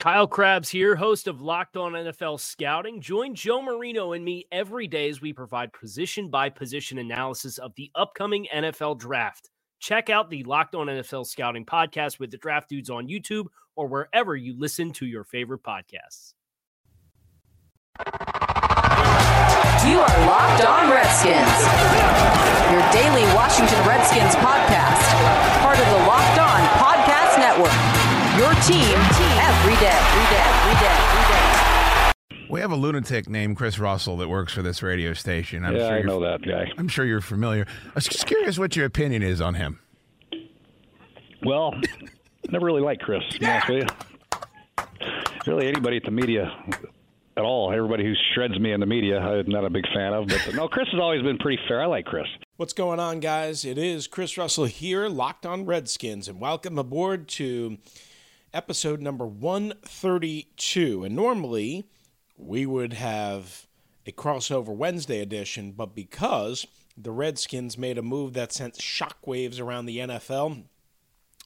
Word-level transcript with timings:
Kyle 0.00 0.26
Crabbs 0.26 0.68
here, 0.68 0.96
host 0.96 1.28
of 1.28 1.40
Locked 1.40 1.76
On 1.76 1.92
NFL 1.92 2.38
Scouting. 2.38 3.00
Join 3.00 3.34
Joe 3.34 3.62
Marino 3.62 4.12
and 4.12 4.24
me 4.24 4.46
every 4.52 4.86
day 4.86 5.08
as 5.08 5.20
we 5.20 5.32
provide 5.32 5.72
position 5.72 6.28
by 6.28 6.50
position 6.50 6.98
analysis 6.98 7.58
of 7.58 7.72
the 7.76 7.90
upcoming 7.94 8.46
NFL 8.54 8.98
draft. 8.98 9.50
Check 9.78 10.10
out 10.10 10.30
the 10.30 10.42
Locked 10.44 10.74
On 10.74 10.88
NFL 10.88 11.26
Scouting 11.26 11.64
podcast 11.64 12.18
with 12.18 12.30
the 12.30 12.36
draft 12.36 12.68
dudes 12.68 12.90
on 12.90 13.08
YouTube 13.08 13.46
or 13.76 13.86
wherever 13.86 14.36
you 14.36 14.58
listen 14.58 14.92
to 14.92 15.06
your 15.06 15.24
favorite 15.24 15.62
podcasts. 15.62 16.34
You 19.86 20.00
are 20.00 20.26
Locked 20.26 20.64
On 20.66 20.90
Redskins, 20.90 21.60
your 22.72 22.82
daily 22.92 23.24
Washington 23.34 23.86
Redskins 23.86 24.34
podcast, 24.36 25.62
part 25.62 25.78
of 25.78 25.86
the 25.86 26.06
Locked 26.06 26.38
On 26.40 26.60
Podcast 26.82 27.38
Network. 27.38 28.04
Your 28.36 28.52
team 28.66 28.98
We 32.48 32.60
have 32.60 32.70
a 32.70 32.76
lunatic 32.76 33.28
named 33.28 33.56
Chris 33.56 33.78
Russell 33.80 34.16
that 34.18 34.28
works 34.28 34.52
for 34.52 34.62
this 34.62 34.82
radio 34.84 35.12
station. 35.14 35.64
I'm 35.64 35.74
yeah, 35.74 35.80
sure 35.88 35.92
I 35.92 35.96
you're- 35.98 36.06
know 36.08 36.20
that 36.20 36.42
guy. 36.42 36.70
I'm 36.78 36.86
sure 36.86 37.04
you're 37.04 37.20
familiar. 37.20 37.66
I 37.86 37.92
was 37.96 38.04
just 38.06 38.26
curious 38.26 38.56
what 38.56 38.76
your 38.76 38.86
opinion 38.86 39.22
is 39.24 39.40
on 39.40 39.54
him. 39.54 39.80
Well, 41.44 41.74
never 42.50 42.64
really 42.64 42.82
liked 42.82 43.02
Chris. 43.02 43.22
To 43.30 43.40
be 43.40 43.46
honest 43.46 43.68
with 43.68 43.82
you. 43.82 44.84
Really, 45.46 45.66
anybody 45.66 45.96
at 45.96 46.04
the 46.04 46.12
media 46.12 46.52
at 47.36 47.42
all, 47.42 47.72
everybody 47.72 48.04
who 48.04 48.14
shreds 48.32 48.56
me 48.60 48.70
in 48.72 48.78
the 48.78 48.86
media, 48.86 49.18
I'm 49.18 49.48
not 49.50 49.64
a 49.64 49.70
big 49.70 49.86
fan 49.92 50.12
of. 50.12 50.28
But 50.28 50.54
no, 50.54 50.68
Chris 50.68 50.86
has 50.92 51.00
always 51.00 51.22
been 51.22 51.38
pretty 51.38 51.60
fair. 51.66 51.82
I 51.82 51.86
like 51.86 52.04
Chris. 52.06 52.26
What's 52.58 52.72
going 52.72 53.00
on, 53.00 53.18
guys? 53.18 53.64
It 53.64 53.76
is 53.78 54.06
Chris 54.06 54.38
Russell 54.38 54.66
here, 54.66 55.08
locked 55.08 55.44
on 55.44 55.66
Redskins, 55.66 56.28
and 56.28 56.38
welcome 56.38 56.78
aboard 56.78 57.26
to 57.30 57.78
episode 58.54 59.02
number 59.02 59.26
132. 59.26 61.04
And 61.04 61.14
normally 61.14 61.84
we 62.38 62.64
would 62.64 62.94
have 62.94 63.66
a 64.06 64.12
crossover 64.12 64.68
Wednesday 64.68 65.20
edition, 65.20 65.72
but 65.72 65.94
because 65.94 66.66
the 66.96 67.10
Redskins 67.10 67.76
made 67.76 67.98
a 67.98 68.02
move 68.02 68.32
that 68.34 68.52
sent 68.52 68.74
shockwaves 68.74 69.60
around 69.60 69.86
the 69.86 69.98
NFL 69.98 70.64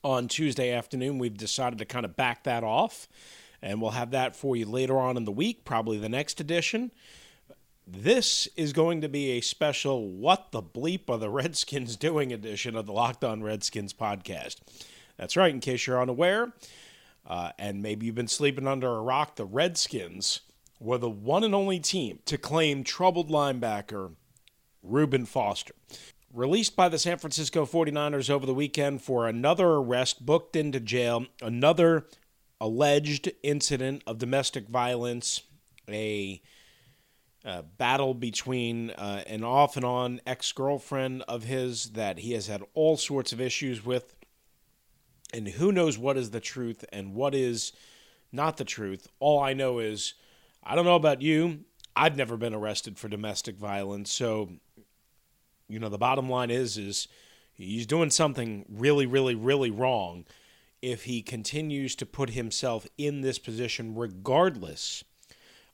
on 0.04 0.28
Tuesday 0.28 0.70
afternoon, 0.70 1.18
we've 1.18 1.36
decided 1.36 1.78
to 1.78 1.84
kind 1.84 2.04
of 2.04 2.16
back 2.16 2.44
that 2.44 2.62
off. 2.62 3.08
And 3.60 3.82
we'll 3.82 3.92
have 3.92 4.12
that 4.12 4.36
for 4.36 4.54
you 4.54 4.66
later 4.66 4.98
on 4.98 5.16
in 5.16 5.24
the 5.24 5.32
week, 5.32 5.64
probably 5.64 5.98
the 5.98 6.08
next 6.08 6.40
edition. 6.40 6.92
This 7.86 8.46
is 8.54 8.72
going 8.72 9.00
to 9.00 9.08
be 9.08 9.30
a 9.30 9.40
special 9.40 10.08
What 10.08 10.52
the 10.52 10.62
Bleep 10.62 11.08
are 11.08 11.16
the 11.16 11.30
Redskins 11.30 11.96
Doing 11.96 12.32
edition 12.32 12.76
of 12.76 12.86
the 12.86 12.92
Locked 12.92 13.24
On 13.24 13.42
Redskins 13.42 13.94
podcast. 13.94 14.56
That's 15.16 15.36
right, 15.36 15.52
in 15.52 15.60
case 15.60 15.86
you're 15.86 16.00
unaware, 16.00 16.52
uh, 17.26 17.52
and 17.58 17.82
maybe 17.82 18.06
you've 18.06 18.14
been 18.14 18.28
sleeping 18.28 18.66
under 18.66 18.88
a 18.88 19.00
rock, 19.00 19.36
the 19.36 19.44
Redskins 19.44 20.40
were 20.80 20.98
the 20.98 21.10
one 21.10 21.44
and 21.44 21.54
only 21.54 21.78
team 21.78 22.20
to 22.24 22.38
claim 22.38 22.84
troubled 22.84 23.30
linebacker 23.30 24.14
Reuben 24.82 25.26
Foster. 25.26 25.74
Released 26.32 26.76
by 26.76 26.88
the 26.88 26.98
San 26.98 27.18
Francisco 27.18 27.64
49ers 27.64 28.30
over 28.30 28.46
the 28.46 28.54
weekend 28.54 29.02
for 29.02 29.26
another 29.26 29.66
arrest, 29.66 30.24
booked 30.24 30.56
into 30.56 30.78
jail, 30.78 31.26
another 31.40 32.06
alleged 32.60 33.32
incident 33.42 34.02
of 34.06 34.18
domestic 34.18 34.68
violence, 34.68 35.42
a 35.88 36.42
battle 37.78 38.14
between 38.14 38.90
uh, 38.90 39.22
an 39.26 39.42
off 39.42 39.76
and 39.76 39.84
on 39.84 40.20
ex 40.26 40.52
girlfriend 40.52 41.22
of 41.28 41.44
his 41.44 41.90
that 41.90 42.18
he 42.18 42.32
has 42.32 42.46
had 42.46 42.62
all 42.74 42.96
sorts 42.96 43.32
of 43.32 43.40
issues 43.40 43.84
with. 43.84 44.14
And 45.32 45.48
who 45.48 45.72
knows 45.72 45.98
what 45.98 46.16
is 46.16 46.30
the 46.30 46.40
truth 46.40 46.84
and 46.92 47.14
what 47.14 47.34
is 47.34 47.72
not 48.32 48.56
the 48.56 48.64
truth. 48.64 49.08
All 49.20 49.40
I 49.40 49.52
know 49.52 49.78
is, 49.78 50.14
I 50.64 50.74
don't 50.74 50.84
know 50.84 50.96
about 50.96 51.22
you. 51.22 51.60
I've 51.94 52.16
never 52.16 52.36
been 52.36 52.54
arrested 52.54 52.98
for 52.98 53.08
domestic 53.08 53.56
violence. 53.56 54.12
So, 54.12 54.50
you 55.68 55.78
know, 55.78 55.88
the 55.88 55.98
bottom 55.98 56.30
line 56.30 56.50
is, 56.50 56.78
is 56.78 57.08
he's 57.52 57.86
doing 57.86 58.10
something 58.10 58.64
really, 58.68 59.06
really, 59.06 59.34
really 59.34 59.70
wrong 59.70 60.24
if 60.80 61.04
he 61.04 61.22
continues 61.22 61.96
to 61.96 62.06
put 62.06 62.30
himself 62.30 62.86
in 62.96 63.20
this 63.20 63.38
position, 63.38 63.96
regardless 63.96 65.02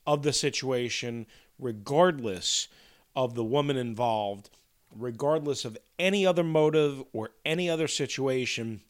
of 0.06 0.22
the 0.22 0.32
situation, 0.32 1.26
regardless 1.58 2.68
of 3.14 3.34
the 3.34 3.44
woman 3.44 3.76
involved, 3.76 4.50
regardless 4.96 5.64
of 5.64 5.76
any 5.98 6.26
other 6.26 6.42
motive 6.42 7.04
or 7.12 7.30
any 7.44 7.68
other 7.68 7.88
situation. 7.88 8.80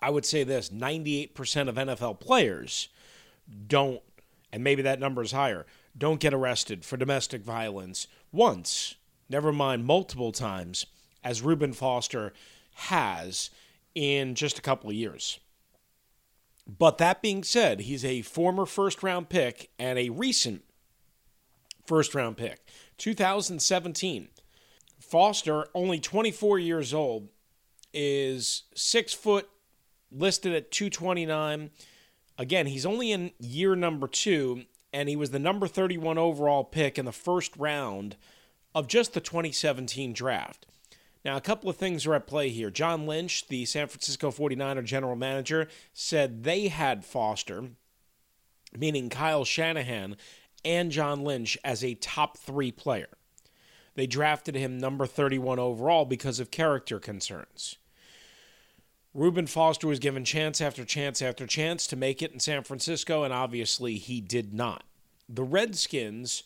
I 0.00 0.10
would 0.10 0.24
say 0.24 0.44
this 0.44 0.68
98% 0.70 1.68
of 1.68 1.76
NFL 1.76 2.20
players 2.20 2.88
don't, 3.66 4.02
and 4.52 4.62
maybe 4.62 4.82
that 4.82 5.00
number 5.00 5.22
is 5.22 5.32
higher, 5.32 5.66
don't 5.96 6.20
get 6.20 6.34
arrested 6.34 6.84
for 6.84 6.96
domestic 6.96 7.42
violence 7.42 8.06
once, 8.32 8.96
never 9.28 9.52
mind 9.52 9.84
multiple 9.84 10.32
times, 10.32 10.86
as 11.24 11.42
Reuben 11.42 11.72
Foster 11.72 12.32
has 12.74 13.50
in 13.94 14.34
just 14.34 14.58
a 14.58 14.62
couple 14.62 14.90
of 14.90 14.96
years. 14.96 15.40
But 16.66 16.98
that 16.98 17.22
being 17.22 17.44
said, 17.44 17.80
he's 17.80 18.04
a 18.04 18.22
former 18.22 18.66
first 18.66 19.02
round 19.02 19.28
pick 19.28 19.70
and 19.78 19.98
a 19.98 20.10
recent 20.10 20.64
first 21.86 22.14
round 22.14 22.36
pick. 22.36 22.68
2017. 22.98 24.28
Foster, 24.98 25.68
only 25.74 26.00
24 26.00 26.58
years 26.58 26.92
old, 26.92 27.28
is 27.92 28.64
six 28.74 29.12
foot, 29.12 29.48
listed 30.18 30.52
at 30.54 30.70
229. 30.70 31.70
Again, 32.38 32.66
he's 32.66 32.86
only 32.86 33.12
in 33.12 33.32
year 33.38 33.74
number 33.74 34.08
two, 34.08 34.64
and 34.92 35.08
he 35.08 35.16
was 35.16 35.30
the 35.30 35.38
number 35.38 35.66
31 35.66 36.18
overall 36.18 36.64
pick 36.64 36.98
in 36.98 37.04
the 37.04 37.12
first 37.12 37.56
round 37.56 38.16
of 38.74 38.88
just 38.88 39.14
the 39.14 39.20
2017 39.20 40.12
draft. 40.12 40.66
Now, 41.24 41.36
a 41.36 41.40
couple 41.40 41.68
of 41.68 41.76
things 41.76 42.06
are 42.06 42.14
at 42.14 42.26
play 42.26 42.50
here. 42.50 42.70
John 42.70 43.06
Lynch, 43.06 43.48
the 43.48 43.64
San 43.64 43.88
Francisco 43.88 44.30
49er 44.30 44.84
general 44.84 45.16
manager, 45.16 45.68
said 45.92 46.44
they 46.44 46.68
had 46.68 47.04
Foster, 47.04 47.70
meaning 48.76 49.08
Kyle 49.08 49.44
Shanahan 49.44 50.16
and 50.64 50.92
John 50.92 51.24
Lynch, 51.24 51.58
as 51.64 51.82
a 51.82 51.94
top 51.94 52.38
three 52.38 52.70
player. 52.70 53.08
They 53.94 54.06
drafted 54.06 54.54
him 54.54 54.78
number 54.78 55.06
31 55.06 55.58
overall 55.58 56.04
because 56.04 56.38
of 56.38 56.50
character 56.50 57.00
concerns. 57.00 57.78
Reuben 59.16 59.46
Foster 59.46 59.86
was 59.86 59.98
given 59.98 60.26
chance 60.26 60.60
after 60.60 60.84
chance 60.84 61.22
after 61.22 61.46
chance 61.46 61.86
to 61.86 61.96
make 61.96 62.20
it 62.20 62.32
in 62.32 62.38
San 62.38 62.62
Francisco, 62.62 63.22
and 63.24 63.32
obviously 63.32 63.96
he 63.96 64.20
did 64.20 64.52
not. 64.52 64.84
The 65.26 65.42
Redskins, 65.42 66.42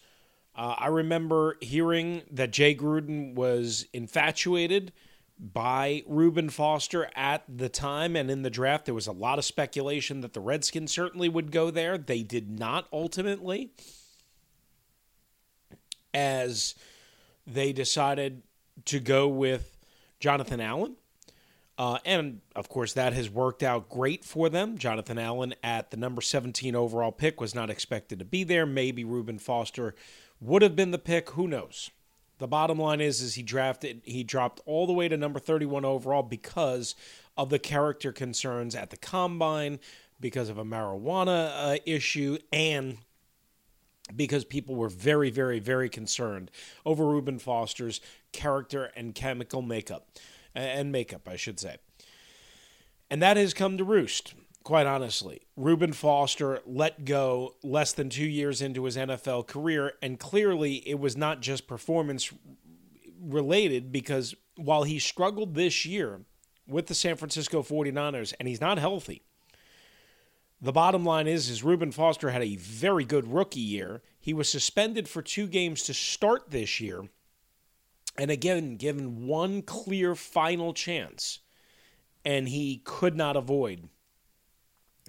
uh, 0.54 0.76
I 0.78 0.86
remember 0.86 1.56
hearing 1.60 2.22
that 2.30 2.52
Jay 2.52 2.76
Gruden 2.76 3.34
was 3.34 3.86
infatuated 3.92 4.92
by 5.36 6.04
Reuben 6.06 6.48
Foster 6.48 7.10
at 7.16 7.42
the 7.48 7.68
time 7.68 8.14
and 8.14 8.30
in 8.30 8.42
the 8.42 8.50
draft. 8.50 8.84
There 8.84 8.94
was 8.94 9.08
a 9.08 9.12
lot 9.12 9.40
of 9.40 9.44
speculation 9.44 10.20
that 10.20 10.32
the 10.32 10.40
Redskins 10.40 10.92
certainly 10.92 11.28
would 11.28 11.50
go 11.50 11.72
there. 11.72 11.98
They 11.98 12.22
did 12.22 12.56
not 12.56 12.86
ultimately, 12.92 13.72
as 16.14 16.76
they 17.44 17.72
decided 17.72 18.42
to 18.84 19.00
go 19.00 19.26
with 19.26 19.76
Jonathan 20.20 20.60
Allen. 20.60 20.94
Uh, 21.80 21.96
and 22.04 22.42
of 22.54 22.68
course, 22.68 22.92
that 22.92 23.14
has 23.14 23.30
worked 23.30 23.62
out 23.62 23.88
great 23.88 24.22
for 24.22 24.50
them. 24.50 24.76
Jonathan 24.76 25.16
Allen 25.16 25.54
at 25.62 25.90
the 25.90 25.96
number 25.96 26.20
17 26.20 26.76
overall 26.76 27.10
pick 27.10 27.40
was 27.40 27.54
not 27.54 27.70
expected 27.70 28.18
to 28.18 28.24
be 28.26 28.44
there. 28.44 28.66
Maybe 28.66 29.02
Reuben 29.02 29.38
Foster 29.38 29.94
would 30.42 30.60
have 30.60 30.76
been 30.76 30.90
the 30.90 30.98
pick. 30.98 31.30
Who 31.30 31.48
knows? 31.48 31.90
The 32.36 32.46
bottom 32.46 32.78
line 32.78 33.00
is, 33.00 33.22
is 33.22 33.36
he 33.36 33.42
drafted, 33.42 34.02
he 34.04 34.22
dropped 34.22 34.60
all 34.66 34.86
the 34.86 34.92
way 34.92 35.08
to 35.08 35.16
number 35.16 35.38
31 35.38 35.86
overall 35.86 36.22
because 36.22 36.94
of 37.34 37.48
the 37.48 37.58
character 37.58 38.12
concerns 38.12 38.74
at 38.74 38.90
the 38.90 38.98
combine, 38.98 39.80
because 40.20 40.50
of 40.50 40.58
a 40.58 40.64
marijuana 40.66 41.50
uh, 41.54 41.78
issue, 41.86 42.36
and 42.52 42.98
because 44.14 44.44
people 44.44 44.74
were 44.74 44.90
very, 44.90 45.30
very, 45.30 45.60
very 45.60 45.88
concerned 45.88 46.50
over 46.84 47.06
Reuben 47.06 47.38
Foster's 47.38 48.02
character 48.32 48.92
and 48.94 49.14
chemical 49.14 49.62
makeup, 49.62 50.08
and 50.54 50.92
makeup, 50.92 51.28
I 51.28 51.36
should 51.36 51.58
say. 51.58 51.76
And 53.10 53.20
that 53.22 53.36
has 53.36 53.54
come 53.54 53.76
to 53.78 53.84
roost, 53.84 54.34
quite 54.62 54.86
honestly. 54.86 55.42
Reuben 55.56 55.92
Foster 55.92 56.60
let 56.64 57.04
go 57.04 57.56
less 57.62 57.92
than 57.92 58.08
two 58.08 58.24
years 58.24 58.62
into 58.62 58.84
his 58.84 58.96
NFL 58.96 59.46
career, 59.46 59.94
and 60.00 60.18
clearly 60.18 60.76
it 60.88 60.98
was 60.98 61.16
not 61.16 61.40
just 61.40 61.66
performance 61.66 62.32
related 63.20 63.92
because 63.92 64.34
while 64.56 64.84
he 64.84 64.98
struggled 64.98 65.54
this 65.54 65.84
year 65.84 66.20
with 66.66 66.86
the 66.86 66.94
San 66.94 67.16
Francisco 67.16 67.62
49ers 67.62 68.32
and 68.38 68.48
he's 68.48 68.60
not 68.60 68.78
healthy, 68.78 69.22
the 70.62 70.72
bottom 70.72 71.04
line 71.04 71.26
is, 71.26 71.48
is 71.48 71.64
Reuben 71.64 71.90
Foster 71.90 72.30
had 72.30 72.42
a 72.42 72.56
very 72.56 73.04
good 73.04 73.32
rookie 73.32 73.60
year. 73.60 74.02
He 74.20 74.34
was 74.34 74.48
suspended 74.48 75.08
for 75.08 75.22
two 75.22 75.46
games 75.46 75.82
to 75.84 75.94
start 75.94 76.50
this 76.50 76.80
year, 76.80 77.08
and 78.16 78.30
again 78.30 78.76
given 78.76 79.26
one 79.26 79.62
clear 79.62 80.14
final 80.14 80.72
chance, 80.72 81.40
and 82.24 82.48
he 82.48 82.82
could 82.84 83.16
not 83.16 83.36
avoid 83.36 83.88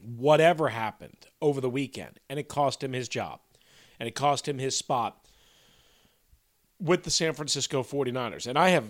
whatever 0.01 0.69
happened 0.69 1.27
over 1.41 1.61
the 1.61 1.69
weekend, 1.69 2.19
and 2.29 2.39
it 2.39 2.47
cost 2.47 2.83
him 2.83 2.93
his 2.93 3.07
job, 3.07 3.39
and 3.99 4.07
it 4.07 4.15
cost 4.15 4.47
him 4.47 4.57
his 4.57 4.75
spot 4.75 5.25
with 6.79 7.03
the 7.03 7.11
San 7.11 7.33
Francisco 7.33 7.83
49ers. 7.83 8.47
And 8.47 8.57
I 8.57 8.69
have 8.69 8.85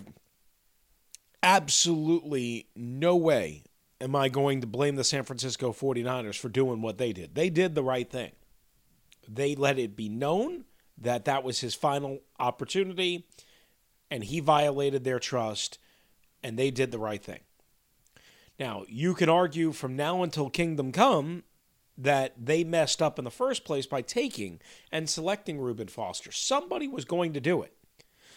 absolutely 1.42 2.68
no 2.74 3.16
way 3.16 3.64
am 4.00 4.16
I 4.16 4.28
going 4.28 4.60
to 4.60 4.66
blame 4.66 4.96
the 4.96 5.04
San 5.04 5.24
Francisco 5.24 5.72
49ers 5.72 6.38
for 6.38 6.48
doing 6.48 6.80
what 6.80 6.98
they 6.98 7.12
did. 7.12 7.34
They 7.34 7.50
did 7.50 7.74
the 7.74 7.82
right 7.82 8.08
thing. 8.08 8.32
They 9.28 9.54
let 9.54 9.78
it 9.78 9.94
be 9.94 10.08
known 10.08 10.64
that 10.98 11.24
that 11.26 11.44
was 11.44 11.60
his 11.60 11.74
final 11.74 12.20
opportunity 12.40 13.26
and 14.12 14.24
he 14.24 14.40
violated 14.40 15.04
their 15.04 15.18
trust 15.18 15.78
and 16.42 16.58
they 16.58 16.70
did 16.70 16.92
the 16.92 16.98
right 16.98 17.24
thing. 17.24 17.40
Now, 18.60 18.84
you 18.86 19.14
can 19.14 19.30
argue 19.30 19.72
from 19.72 19.96
now 19.96 20.22
until 20.22 20.50
kingdom 20.50 20.92
come 20.92 21.44
that 21.96 22.34
they 22.38 22.62
messed 22.62 23.00
up 23.00 23.18
in 23.18 23.24
the 23.24 23.30
first 23.30 23.64
place 23.64 23.86
by 23.86 24.02
taking 24.02 24.60
and 24.92 25.08
selecting 25.08 25.58
Reuben 25.58 25.88
Foster. 25.88 26.30
Somebody 26.30 26.86
was 26.86 27.06
going 27.06 27.32
to 27.32 27.40
do 27.40 27.62
it. 27.62 27.72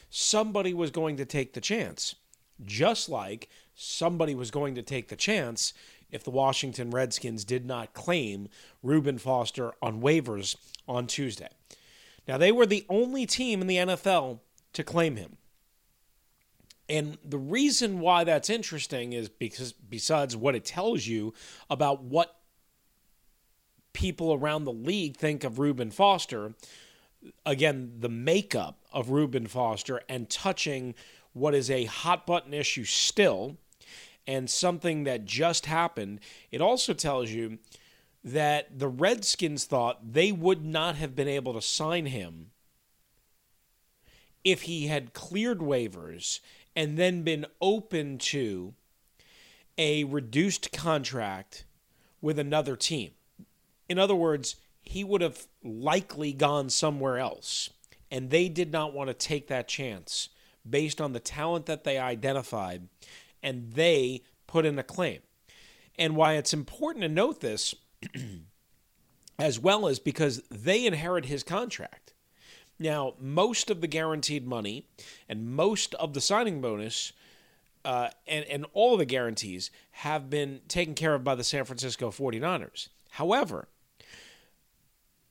Somebody 0.09 0.73
was 0.73 0.91
going 0.91 1.17
to 1.17 1.25
take 1.25 1.51
the 1.51 1.61
chance 1.61 2.15
just 2.63 3.09
like 3.09 3.49
somebody 3.75 4.33
was 4.33 4.51
going 4.51 4.75
to 4.75 4.81
take 4.81 5.09
the 5.09 5.17
chance 5.17 5.73
if 6.09 6.23
the 6.23 6.31
Washington 6.31 6.89
Redskins 6.89 7.43
did 7.43 7.65
not 7.65 7.93
claim 7.93 8.47
Reuben 8.81 9.17
Foster 9.17 9.73
on 9.81 9.99
waivers 9.99 10.55
on 10.87 11.05
Tuesday. 11.05 11.49
Now, 12.29 12.37
they 12.37 12.53
were 12.53 12.65
the 12.65 12.85
only 12.87 13.25
team 13.25 13.59
in 13.59 13.67
the 13.67 13.75
NFL 13.75 14.39
to 14.71 14.83
claim 14.85 15.17
him. 15.17 15.35
And 16.87 17.17
the 17.23 17.37
reason 17.37 17.99
why 17.99 18.23
that's 18.23 18.49
interesting 18.49 19.13
is 19.13 19.27
because, 19.27 19.73
besides 19.73 20.35
what 20.37 20.55
it 20.55 20.65
tells 20.65 21.07
you 21.07 21.33
about 21.69 22.03
what 22.03 22.35
people 23.93 24.33
around 24.33 24.65
the 24.65 24.73
league 24.73 25.17
think 25.17 25.43
of 25.43 25.57
Reuben 25.57 25.89
Foster, 25.89 26.53
again, 27.45 27.93
the 27.99 28.09
makeup 28.09 28.79
of 28.91 29.09
Reuben 29.09 29.47
Foster 29.47 30.01
and 30.07 30.29
touching 30.29 30.93
what 31.33 31.55
is 31.55 31.71
a 31.71 31.85
hot 31.85 32.27
button 32.27 32.53
issue 32.53 32.85
still 32.85 33.57
and 34.27 34.49
something 34.49 35.03
that 35.03 35.25
just 35.25 35.65
happened, 35.65 36.19
it 36.51 36.61
also 36.61 36.93
tells 36.93 37.29
you 37.31 37.59
that 38.23 38.79
the 38.79 38.87
Redskins 38.87 39.65
thought 39.65 40.13
they 40.13 40.31
would 40.31 40.65
not 40.65 40.95
have 40.95 41.15
been 41.15 41.27
able 41.27 41.53
to 41.53 41.61
sign 41.61 42.07
him 42.07 42.51
if 44.43 44.63
he 44.63 44.87
had 44.87 45.13
cleared 45.13 45.59
waivers 45.59 46.39
and 46.75 46.97
then 46.97 47.23
been 47.23 47.45
open 47.61 48.17
to 48.17 48.73
a 49.77 50.03
reduced 50.03 50.71
contract 50.71 51.65
with 52.21 52.39
another 52.39 52.75
team. 52.75 53.11
In 53.87 53.99
other 53.99 54.15
words, 54.15 54.55
he 54.81 55.03
would 55.03 55.21
have 55.21 55.47
likely 55.63 56.33
gone 56.33 56.69
somewhere 56.69 57.17
else, 57.17 57.69
and 58.11 58.29
they 58.29 58.49
did 58.49 58.71
not 58.71 58.93
want 58.93 59.09
to 59.09 59.13
take 59.13 59.47
that 59.47 59.67
chance 59.67 60.29
based 60.67 60.99
on 60.99 61.13
the 61.13 61.19
talent 61.19 61.65
that 61.65 61.83
they 61.83 61.97
identified 61.97 62.87
and 63.43 63.73
they 63.73 64.23
put 64.47 64.65
in 64.65 64.79
a 64.79 64.83
claim. 64.83 65.19
And 65.97 66.15
why 66.15 66.33
it's 66.33 66.53
important 66.53 67.03
to 67.03 67.09
note 67.09 67.41
this 67.41 67.75
as 69.39 69.59
well 69.59 69.87
as 69.87 69.99
because 69.99 70.41
they 70.49 70.85
inherit 70.85 71.25
his 71.25 71.43
contract. 71.43 72.04
Now, 72.77 73.13
most 73.19 73.69
of 73.69 73.81
the 73.81 73.87
guaranteed 73.87 74.45
money 74.45 74.87
and 75.29 75.49
most 75.49 75.93
of 75.95 76.13
the 76.13 76.21
signing 76.21 76.61
bonus 76.61 77.13
uh, 77.85 78.09
and, 78.27 78.43
and 78.45 78.65
all 78.73 78.97
the 78.97 79.05
guarantees 79.05 79.69
have 79.91 80.29
been 80.29 80.61
taken 80.67 80.95
care 80.95 81.13
of 81.13 81.23
by 81.23 81.35
the 81.35 81.43
San 81.43 81.63
Francisco 81.65 82.09
49ers. 82.09 82.89
However, 83.11 83.67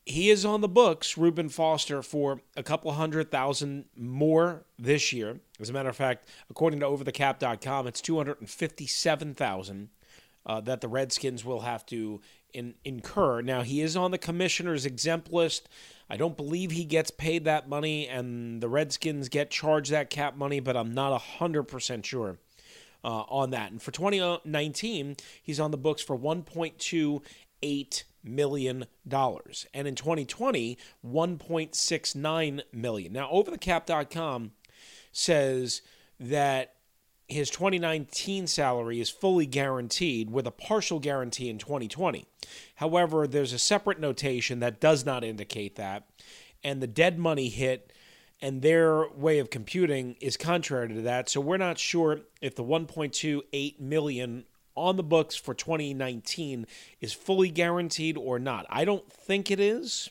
he 0.07 0.31
is 0.31 0.45
on 0.45 0.61
the 0.61 0.69
books, 0.69 1.19
Reuben 1.19 1.49
Foster, 1.49 2.03
for 2.03 2.41
a 2.57 2.63
couple 2.63 2.93
hundred 2.93 3.31
thousand 3.31 3.87
more 3.97 4.65
this 4.79 5.13
year. 5.13 5.41
As 5.59 5.71
a 5.71 5.73
matter 5.73 5.89
of 5.89 5.97
fact, 5.97 6.29
according 6.51 6.81
to 6.81 6.87
overthecap.com, 6.87 7.87
it's 7.87 8.01
257,000 8.01 9.89
uh, 10.47 10.61
that 10.61 10.81
the 10.81 10.89
Redskins 10.89 11.45
will 11.45 11.61
have 11.61 11.87
to 11.87 12.21
in, 12.55 12.75
incur. 12.85 13.43
Now, 13.43 13.63
he 13.63 13.81
is 13.81 13.97
on 13.97 14.11
the 14.11 14.19
commissioner's 14.19 14.87
exempt 14.87 15.33
list. 15.33 15.69
I 16.09 16.17
don't 16.17 16.37
believe 16.37 16.71
he 16.71 16.85
gets 16.85 17.11
paid 17.11 17.45
that 17.45 17.69
money, 17.69 18.09
and 18.09 18.63
the 18.63 18.69
Redskins 18.69 19.29
get 19.29 19.51
charged 19.51 19.91
that 19.91 20.11
cap 20.11 20.37
money, 20.37 20.61
but 20.61 20.77
I'm 20.77 20.95
not 20.95 21.21
100% 21.21 22.05
sure. 22.05 22.39
Uh, 23.03 23.25
on 23.29 23.51
that. 23.51 23.71
And 23.71 23.83
for 23.83 23.91
2019, 23.91 25.17
he's 25.43 25.61
on 25.61 25.71
the 25.71 25.77
books 25.77 26.01
for 26.01 26.19
1.28 26.19 28.05
million 28.25 28.87
dollars 29.07 29.67
and 29.75 29.87
in 29.87 29.95
2020 29.95 30.79
1.69 31.07 32.61
million 32.73 33.13
now 33.13 33.31
overthecap.com 33.31 34.53
says 35.13 35.83
that 36.19 36.75
his 37.29 37.51
2019 37.51 38.47
salary 38.47 39.01
is 39.01 39.11
fully 39.11 39.47
guaranteed 39.47 40.31
with 40.31 40.47
a 40.47 40.51
partial 40.51 41.01
guarantee 41.01 41.49
in 41.49 41.59
2020 41.59 42.27
however 42.77 43.27
there's 43.27 43.53
a 43.53 43.59
separate 43.59 43.99
notation 43.99 44.61
that 44.61 44.81
does 44.81 45.05
not 45.05 45.25
indicate 45.25 45.77
that 45.77 46.07
and 46.63 46.83
the 46.83 46.87
dead 46.87 47.19
money 47.19 47.49
hit 47.49 47.93
and 48.43 48.61
their 48.61 49.09
way 49.11 49.39
of 49.39 49.49
computing 49.49 50.17
is 50.21 50.37
contrary 50.37 50.89
to 50.89 51.03
that 51.03 51.29
so 51.29 51.41
we're 51.41 51.57
not 51.57 51.79
sure 51.79 52.21
if 52.41 52.55
the 52.55 52.65
1.28 52.65 53.81
million 53.81 54.45
on 54.77 54.97
the 54.97 55.03
books 55.03 55.37
for 55.37 55.55
2019 55.55 56.67
is 57.01 57.13
fully 57.13 57.51
guaranteed 57.51 58.17
or 58.17 58.39
not. 58.39 58.67
I 58.69 58.85
don't 58.85 59.11
think 59.11 59.51
it 59.51 59.61
is. 59.61 60.11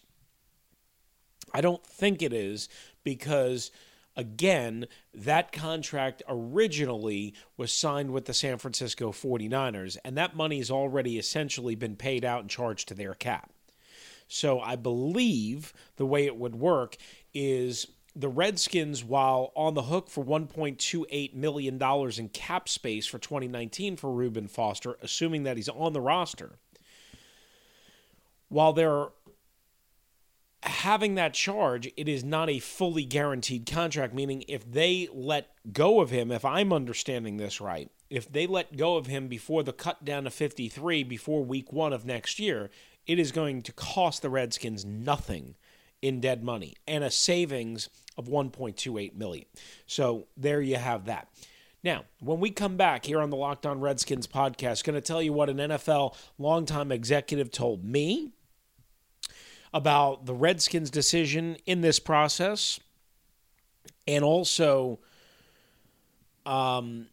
I 1.54 1.62
don't 1.62 1.86
think 1.86 2.22
it 2.22 2.34
is 2.34 2.70
because, 3.04 3.72
again, 4.16 4.88
that 5.14 5.52
contract 5.52 6.24
originally 6.28 7.34
was 7.58 7.72
signed 7.72 8.12
with 8.12 8.26
the 8.26 8.34
San 8.34 8.58
Francisco 8.58 9.12
49ers, 9.12 9.98
and 10.04 10.18
that 10.18 10.36
money 10.36 10.58
has 10.58 10.72
already 10.72 11.18
essentially 11.18 11.76
been 11.76 11.96
paid 11.96 12.24
out 12.24 12.42
and 12.42 12.50
charged 12.50 12.88
to 12.88 12.94
their 12.94 13.14
cap. 13.14 13.52
So 14.28 14.60
I 14.60 14.76
believe 14.76 15.74
the 15.98 16.06
way 16.06 16.26
it 16.26 16.38
would 16.38 16.56
work 16.56 16.98
is 17.34 17.88
the 18.16 18.30
Redskins, 18.30 19.04
while 19.04 19.52
on 19.56 19.74
the 19.74 19.84
hook 19.84 20.10
for 20.10 20.24
$1.28 20.24 21.34
million 21.34 21.82
in 21.82 22.30
cap 22.30 22.70
space 22.70 23.08
for 23.08 23.18
2019 23.18 23.98
for 23.98 24.12
Reuben 24.12 24.48
Foster, 24.48 24.98
assuming 25.02 25.44
that 25.44 25.58
he's 25.58 25.70
on 25.70 25.94
the 25.94 26.02
roster, 26.02 26.60
while 28.50 28.72
they're 28.72 29.08
having 30.64 31.16
that 31.16 31.34
charge, 31.34 31.92
it 31.98 32.08
is 32.08 32.24
not 32.24 32.50
a 32.50 32.60
fully 32.60 33.04
guaranteed 33.04 33.66
contract, 33.66 34.14
meaning 34.14 34.44
if 34.48 34.70
they 34.70 35.10
let 35.14 35.50
go 35.72 36.00
of 36.00 36.10
him, 36.10 36.32
if 36.32 36.46
I'm 36.46 36.72
understanding 36.72 37.38
this 37.38 37.60
right, 37.60 37.92
if 38.10 38.32
they 38.32 38.48
let 38.48 38.78
go 38.78 38.96
of 38.96 39.08
him 39.08 39.28
before 39.28 39.64
the 39.64 39.74
cut 39.74 40.06
down 40.06 40.24
to 40.24 40.30
53 40.30 41.04
before 41.04 41.44
week 41.44 41.74
one 41.74 41.94
of 41.94 42.06
next 42.06 42.40
year, 42.40 42.70
it 43.06 43.20
is 43.20 43.32
going 43.32 43.62
to 43.64 43.74
cost 43.74 44.22
the 44.22 44.30
Redskins 44.30 44.86
nothing 44.86 45.56
in 46.02 46.22
dead 46.22 46.44
money 46.44 46.76
and 46.88 47.04
a 47.04 47.12
savings 47.12 47.90
of 48.18 48.28
1.28 48.28 49.16
million. 49.16 49.46
So 49.86 50.28
there 50.38 50.62
you 50.62 50.78
have 50.78 51.06
that. 51.06 51.28
Now, 51.84 52.06
when 52.22 52.40
we 52.40 52.52
come 52.52 52.78
back 52.78 53.06
here 53.06 53.20
on 53.20 53.30
the 53.30 53.36
Locked 53.36 53.66
On 53.66 53.82
Redskins 53.82 54.28
podcast, 54.28 54.86
going 54.86 54.96
to 54.96 55.02
tell 55.02 55.22
you 55.22 55.34
what 55.34 55.50
an 55.50 55.58
NFL 55.58 56.16
longtime 56.38 56.92
executive 56.94 57.52
told 57.52 57.84
me 57.84 58.32
about 59.74 60.26
the 60.26 60.34
Redskins' 60.36 60.90
decision 60.92 61.58
in 61.66 61.82
this 61.82 62.00
process, 62.00 62.80
and 64.08 64.24
also 64.24 65.00
um, 66.46 67.08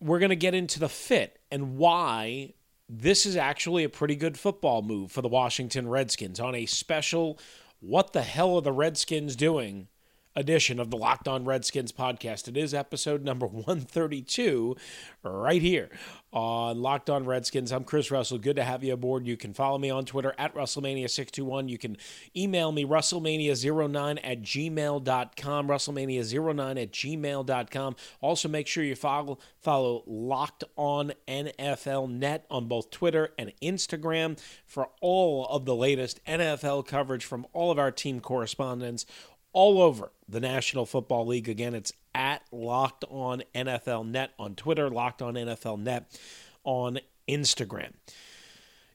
we're 0.00 0.18
going 0.18 0.30
to 0.30 0.36
get 0.36 0.54
into 0.54 0.80
the 0.80 0.88
fit 0.88 1.38
and 1.50 1.76
why 1.76 2.54
this 2.88 3.26
is 3.26 3.36
actually 3.36 3.84
a 3.84 3.88
pretty 3.88 4.16
good 4.16 4.38
football 4.38 4.82
move 4.82 5.12
for 5.12 5.22
the 5.22 5.28
Washington 5.28 5.88
Redskins 5.88 6.40
on 6.40 6.54
a 6.54 6.66
special 6.66 7.38
What 7.78 8.12
the 8.12 8.22
hell 8.22 8.56
are 8.56 8.62
the 8.62 8.72
Redskins 8.72 9.36
doing? 9.36 9.88
Edition 10.36 10.78
of 10.78 10.90
the 10.90 10.96
Locked 10.96 11.26
On 11.28 11.44
Redskins 11.44 11.92
podcast. 11.92 12.48
It 12.48 12.56
is 12.56 12.72
episode 12.72 13.24
number 13.24 13.46
132 13.46 14.76
right 15.22 15.60
here 15.60 15.90
on 16.32 16.80
Locked 16.80 17.10
On 17.10 17.24
Redskins. 17.24 17.72
I'm 17.72 17.84
Chris 17.84 18.10
Russell. 18.10 18.38
Good 18.38 18.56
to 18.56 18.62
have 18.62 18.84
you 18.84 18.92
aboard. 18.92 19.26
You 19.26 19.36
can 19.36 19.52
follow 19.52 19.78
me 19.78 19.90
on 19.90 20.04
Twitter 20.04 20.34
at 20.38 20.54
Russellmania621. 20.54 21.68
You 21.68 21.78
can 21.78 21.96
email 22.36 22.70
me 22.70 22.84
Russellmania09 22.84 24.20
at 24.22 24.42
gmail.com. 24.42 25.68
Russellmania09 25.68 26.82
at 26.82 26.92
gmail.com. 26.92 27.96
Also, 28.20 28.48
make 28.48 28.66
sure 28.66 28.84
you 28.84 28.94
follow, 28.94 29.38
follow 29.60 30.04
Locked 30.06 30.64
On 30.76 31.12
NFL 31.26 32.10
Net 32.10 32.46
on 32.50 32.66
both 32.66 32.90
Twitter 32.90 33.30
and 33.36 33.52
Instagram 33.60 34.40
for 34.64 34.90
all 35.00 35.46
of 35.46 35.64
the 35.64 35.74
latest 35.74 36.24
NFL 36.24 36.86
coverage 36.86 37.24
from 37.24 37.46
all 37.52 37.70
of 37.70 37.78
our 37.78 37.90
team 37.90 38.20
correspondents 38.20 39.04
all 39.52 39.80
over 39.80 40.12
the 40.28 40.40
National 40.40 40.86
Football 40.86 41.26
League. 41.26 41.48
Again, 41.48 41.74
it's 41.74 41.92
at 42.14 42.42
Locked 42.52 43.04
On 43.08 43.42
NFL 43.54 44.08
Net 44.08 44.32
on 44.38 44.54
Twitter, 44.54 44.88
Locked 44.90 45.22
On 45.22 45.34
NFL 45.34 45.80
Net 45.80 46.18
on 46.64 47.00
Instagram. 47.28 47.92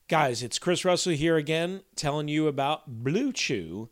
Guys, 0.08 0.44
it's 0.44 0.60
Chris 0.60 0.86
Russell 0.86 1.14
here 1.14 1.36
again 1.36 1.82
telling 1.96 2.28
you 2.28 2.48
about 2.48 3.04
BlueChew.com. 3.04 3.90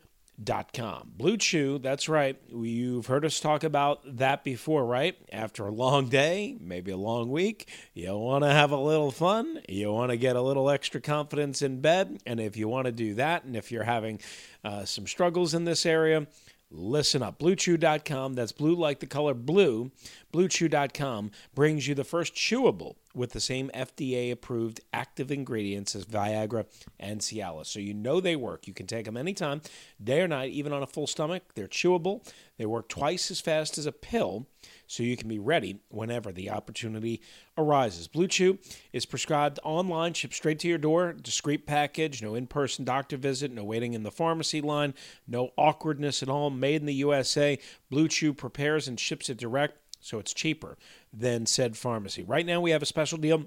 Blue 1.17 1.37
Chew, 1.37 1.79
that's 1.79 2.07
right. 2.07 2.39
You've 2.49 3.07
heard 3.07 3.25
us 3.25 3.39
talk 3.39 3.63
about 3.63 4.01
that 4.17 4.43
before, 4.43 4.85
right? 4.85 5.17
After 5.31 5.65
a 5.65 5.71
long 5.71 6.09
day, 6.09 6.55
maybe 6.59 6.91
a 6.91 6.97
long 6.97 7.31
week, 7.31 7.67
you 7.95 8.15
want 8.15 8.43
to 8.43 8.51
have 8.51 8.69
a 8.69 8.77
little 8.77 9.09
fun, 9.09 9.61
you 9.67 9.91
want 9.91 10.11
to 10.11 10.17
get 10.17 10.35
a 10.35 10.41
little 10.41 10.69
extra 10.69 11.01
confidence 11.01 11.63
in 11.63 11.81
bed. 11.81 12.21
And 12.27 12.39
if 12.39 12.57
you 12.57 12.67
want 12.67 12.85
to 12.85 12.91
do 12.91 13.15
that, 13.15 13.45
and 13.45 13.55
if 13.55 13.71
you're 13.71 13.81
having 13.81 14.19
uh, 14.63 14.85
some 14.85 15.07
struggles 15.07 15.55
in 15.55 15.65
this 15.65 15.83
area, 15.83 16.27
Listen 16.75 17.21
up. 17.21 17.37
BlueChew.com, 17.37 18.33
that's 18.33 18.51
blue 18.51 18.73
like 18.73 18.99
the 18.99 19.05
color 19.05 19.35
blue. 19.35 19.91
BlueChew.com 20.33 21.29
brings 21.53 21.87
you 21.87 21.93
the 21.93 22.03
first 22.03 22.33
chewable 22.33 22.95
with 23.13 23.31
the 23.31 23.39
same 23.39 23.69
FDA 23.75 24.31
approved 24.31 24.81
active 24.91 25.31
ingredients 25.31 25.95
as 25.95 26.05
Viagra 26.05 26.65
and 26.99 27.21
Cialis. 27.21 27.67
So 27.67 27.79
you 27.79 27.93
know 27.93 28.19
they 28.19 28.35
work. 28.35 28.65
You 28.65 28.73
can 28.73 28.87
take 28.87 29.05
them 29.05 29.17
anytime, 29.17 29.61
day 30.03 30.21
or 30.21 30.27
night, 30.27 30.51
even 30.51 30.73
on 30.73 30.81
a 30.81 30.87
full 30.87 31.05
stomach. 31.05 31.43
They're 31.53 31.67
chewable. 31.67 32.27
They 32.57 32.65
work 32.65 32.89
twice 32.89 33.29
as 33.29 33.39
fast 33.39 33.77
as 33.77 33.85
a 33.85 33.91
pill 33.91 34.47
so 34.87 35.03
you 35.03 35.17
can 35.17 35.27
be 35.27 35.39
ready 35.39 35.79
whenever 35.89 36.31
the 36.31 36.49
opportunity 36.49 37.21
arises. 37.57 38.07
Blue 38.07 38.27
Chew 38.27 38.59
is 38.91 39.05
prescribed 39.05 39.59
online, 39.63 40.13
shipped 40.13 40.33
straight 40.33 40.59
to 40.59 40.67
your 40.67 40.77
door, 40.77 41.13
discreet 41.13 41.65
package, 41.65 42.21
no 42.21 42.35
in 42.35 42.47
person 42.47 42.85
doctor 42.85 43.17
visit, 43.17 43.51
no 43.51 43.63
waiting 43.63 43.93
in 43.93 44.03
the 44.03 44.11
pharmacy 44.11 44.61
line, 44.61 44.93
no 45.27 45.51
awkwardness 45.57 46.21
at 46.21 46.29
all. 46.29 46.49
Made 46.49 46.81
in 46.81 46.85
the 46.85 46.93
USA, 46.95 47.57
Blue 47.89 48.07
Chew 48.07 48.33
prepares 48.33 48.87
and 48.87 48.99
ships 48.99 49.29
it 49.29 49.37
direct, 49.37 49.77
so 49.99 50.19
it's 50.19 50.33
cheaper 50.33 50.77
than 51.11 51.45
said 51.45 51.77
pharmacy. 51.77 52.23
Right 52.23 52.45
now, 52.45 52.61
we 52.61 52.71
have 52.71 52.81
a 52.81 52.87
special 52.87 53.17
deal 53.17 53.45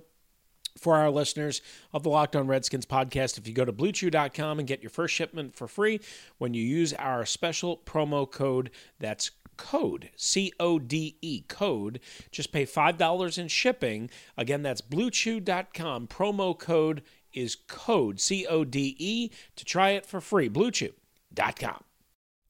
for 0.78 0.96
our 0.96 1.10
listeners 1.10 1.62
of 1.92 2.02
the 2.02 2.10
Locked 2.10 2.36
On 2.36 2.46
Redskins 2.46 2.86
podcast. 2.86 3.38
If 3.38 3.48
you 3.48 3.54
go 3.54 3.64
to 3.64 3.72
bluechew.com 3.72 4.58
and 4.58 4.68
get 4.68 4.82
your 4.82 4.90
first 4.90 5.14
shipment 5.14 5.56
for 5.56 5.66
free 5.66 6.00
when 6.38 6.54
you 6.54 6.62
use 6.62 6.92
our 6.94 7.24
special 7.24 7.78
promo 7.78 8.30
code, 8.30 8.70
that's 8.98 9.30
code 9.56 10.10
C 10.16 10.52
O 10.60 10.78
D 10.78 11.16
E 11.22 11.42
code. 11.48 12.00
Just 12.30 12.52
pay 12.52 12.64
$5 12.64 13.38
in 13.38 13.48
shipping. 13.48 14.10
Again, 14.36 14.62
that's 14.62 14.80
bluechew.com. 14.80 16.08
Promo 16.08 16.58
code 16.58 17.02
is 17.32 17.54
code 17.54 18.20
C 18.20 18.46
O 18.46 18.64
D 18.64 18.96
E 18.98 19.30
to 19.56 19.64
try 19.64 19.90
it 19.90 20.06
for 20.06 20.20
free. 20.20 20.48
Bluechew.com. 20.48 21.84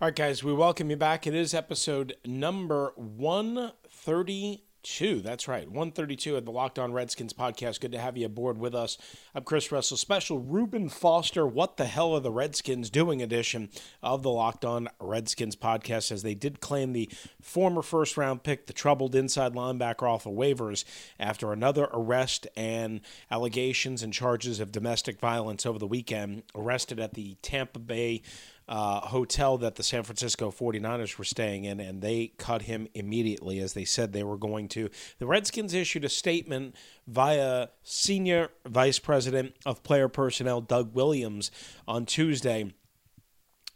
All 0.00 0.08
right, 0.08 0.16
guys, 0.16 0.42
we 0.42 0.52
welcome 0.52 0.90
you 0.90 0.96
back. 0.96 1.24
It 1.24 1.36
is 1.36 1.54
episode 1.54 2.16
number 2.26 2.92
132. 2.96 5.20
That's 5.20 5.46
right, 5.46 5.68
132 5.68 6.36
of 6.36 6.44
the 6.44 6.50
Locked 6.50 6.80
On 6.80 6.92
Redskins 6.92 7.32
podcast. 7.32 7.80
Good 7.80 7.92
to 7.92 8.00
have 8.00 8.16
you 8.16 8.26
aboard 8.26 8.58
with 8.58 8.74
us. 8.74 8.98
I'm 9.36 9.44
Chris 9.44 9.70
Russell. 9.70 9.96
Special 9.96 10.40
Reuben 10.40 10.88
Foster, 10.88 11.46
What 11.46 11.76
the 11.76 11.84
Hell 11.84 12.12
Are 12.12 12.20
the 12.20 12.32
Redskins 12.32 12.90
Doing 12.90 13.22
edition 13.22 13.70
of 14.02 14.24
the 14.24 14.32
Locked 14.32 14.64
On 14.64 14.88
Redskins 14.98 15.54
podcast, 15.54 16.10
as 16.10 16.24
they 16.24 16.34
did 16.34 16.60
claim 16.60 16.92
the 16.92 17.08
former 17.40 17.80
first 17.80 18.16
round 18.16 18.42
pick, 18.42 18.66
the 18.66 18.72
troubled 18.72 19.14
inside 19.14 19.54
linebacker 19.54 20.10
off 20.10 20.26
of 20.26 20.32
waivers 20.32 20.84
after 21.20 21.52
another 21.52 21.88
arrest 21.92 22.48
and 22.56 23.00
allegations 23.30 24.02
and 24.02 24.12
charges 24.12 24.58
of 24.58 24.72
domestic 24.72 25.20
violence 25.20 25.64
over 25.64 25.78
the 25.78 25.86
weekend. 25.86 26.42
Arrested 26.52 26.98
at 26.98 27.14
the 27.14 27.36
Tampa 27.42 27.78
Bay 27.78 28.22
uh, 28.68 29.00
hotel 29.00 29.58
that 29.58 29.74
the 29.74 29.82
San 29.82 30.02
Francisco 30.02 30.50
49ers 30.50 31.18
were 31.18 31.24
staying 31.24 31.64
in, 31.64 31.80
and 31.80 32.00
they 32.00 32.32
cut 32.38 32.62
him 32.62 32.88
immediately 32.94 33.58
as 33.58 33.74
they 33.74 33.84
said 33.84 34.12
they 34.12 34.24
were 34.24 34.36
going 34.36 34.68
to. 34.68 34.88
The 35.18 35.26
Redskins 35.26 35.74
issued 35.74 36.04
a 36.04 36.08
statement 36.08 36.74
via 37.06 37.68
Senior 37.82 38.50
Vice 38.66 38.98
President 38.98 39.54
of 39.66 39.82
Player 39.82 40.08
Personnel 40.08 40.60
Doug 40.60 40.94
Williams 40.94 41.50
on 41.86 42.06
Tuesday 42.06 42.72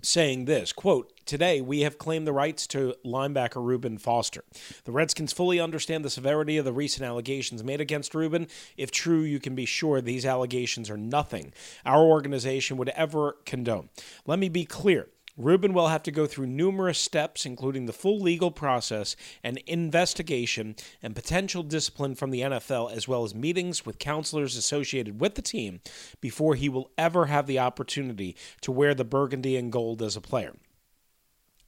saying 0.03 0.45
this 0.45 0.73
quote 0.73 1.13
today 1.27 1.61
we 1.61 1.81
have 1.81 1.99
claimed 1.99 2.27
the 2.27 2.33
rights 2.33 2.67
to 2.67 2.95
linebacker 3.05 3.65
reuben 3.65 3.99
foster. 3.99 4.45
The 4.85 4.93
redskins 4.93 5.33
fully 5.33 5.61
understand 5.61 6.05
the 6.05 6.11
severity 6.11 6.57
of 6.57 6.65
the 6.65 6.73
recent 6.73 7.05
allegations 7.05 7.65
made 7.65 7.81
against 7.81 8.15
reuben. 8.15 8.47
If 8.77 8.91
true 8.91 9.21
you 9.21 9.41
can 9.41 9.55
be 9.55 9.67
sure 9.67 10.01
these 10.01 10.25
allegations 10.25 10.89
are 10.91 10.97
nothing 10.97 11.53
our 11.85 12.03
organization 12.03 12.77
would 12.77 12.91
ever 12.91 13.37
condone. 13.45 13.89
Let 14.27 14.39
me 14.39 14.49
be 14.49 14.65
clear 14.65 15.09
Reuben 15.39 15.73
will 15.73 15.87
have 15.87 16.03
to 16.03 16.11
go 16.11 16.27
through 16.27 16.49
numerous 16.49 16.99
steps, 16.99 17.47
including 17.47 17.87
the 17.87 17.93
full 17.93 18.19
legal 18.19 18.51
process 18.51 19.15
and 19.45 19.59
investigation 19.69 20.75
and 21.01 21.15
potential 21.15 21.63
discipline 21.63 22.17
from 22.17 22.33
the 22.33 22.41
NFL, 22.41 22.93
as 22.93 23.07
well 23.07 23.23
as 23.23 23.37
meetings 23.37 23.87
with 23.87 24.01
counselors 24.01 24.57
associated 24.57 25.21
with 25.21 25.37
the 25.37 25.43
team, 25.43 25.81
before 26.21 26.57
he 26.57 26.69
will 26.69 26.91
ever 26.99 27.27
have 27.27 27.47
the 27.47 27.61
opportunity 27.61 28.35
to 28.63 28.73
wear 28.73 28.95
the 28.95 29.05
burgundy 29.05 29.57
and 29.57 29.71
gold 29.71 30.03
as 30.03 30.17
a 30.17 30.21
player. 30.21 30.55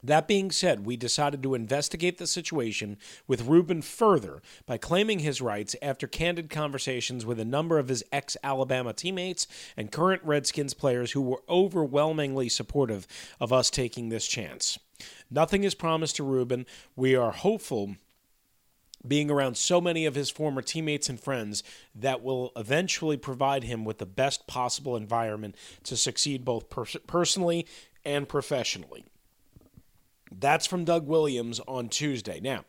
That 0.02 0.26
being 0.26 0.50
said, 0.50 0.87
we 0.87 0.97
decided 0.97 1.42
to 1.42 1.54
investigate 1.54 2.19
the 2.19 2.26
situation 2.26 2.97
with 3.26 3.47
Reuben 3.47 3.83
further 3.83 4.40
by 4.66 4.78
claiming 4.78 5.19
his 5.19 5.42
rights 5.42 5.76
after 5.83 6.07
candid 6.07 6.49
conversations 6.49 7.26
with 7.26 7.38
a 7.38 7.45
number 7.45 7.78
of 7.78 7.88
his 7.88 8.02
ex 8.11 8.37
Alabama 8.42 8.92
teammates 8.92 9.47
and 9.76 9.92
current 9.92 10.23
Redskins 10.25 10.75
players 10.75 11.12
who 11.12 11.21
were 11.21 11.42
overwhelmingly 11.49 12.49
supportive 12.49 13.07
of 13.38 13.52
us 13.52 13.69
taking 13.69 14.09
this 14.09 14.26
chance. 14.26 14.78
Nothing 15.30 15.64
is 15.64 15.75
promised 15.75 16.16
to 16.16 16.25
Reuben. 16.25 16.66
We 16.97 17.14
are 17.14 17.33
hopeful 17.33 17.97
being 19.07 19.30
around 19.30 19.57
so 19.57 19.80
many 19.80 20.04
of 20.04 20.14
his 20.14 20.30
former 20.30 20.62
teammates 20.62 21.09
and 21.09 21.19
friends 21.19 21.62
that 21.95 22.23
will 22.23 22.52
eventually 22.57 23.16
provide 23.16 23.64
him 23.64 23.85
with 23.85 23.99
the 23.99 24.07
best 24.07 24.47
possible 24.47 24.97
environment 24.97 25.54
to 25.85 25.97
succeed 25.97 26.45
both 26.45 26.69
pers- 26.69 26.97
personally 27.07 27.66
and 28.04 28.28
professionally. 28.28 29.04
That's 30.30 30.66
from 30.66 30.84
Doug 30.84 31.06
Williams 31.06 31.60
on 31.66 31.88
Tuesday. 31.88 32.40
Now, 32.40 32.64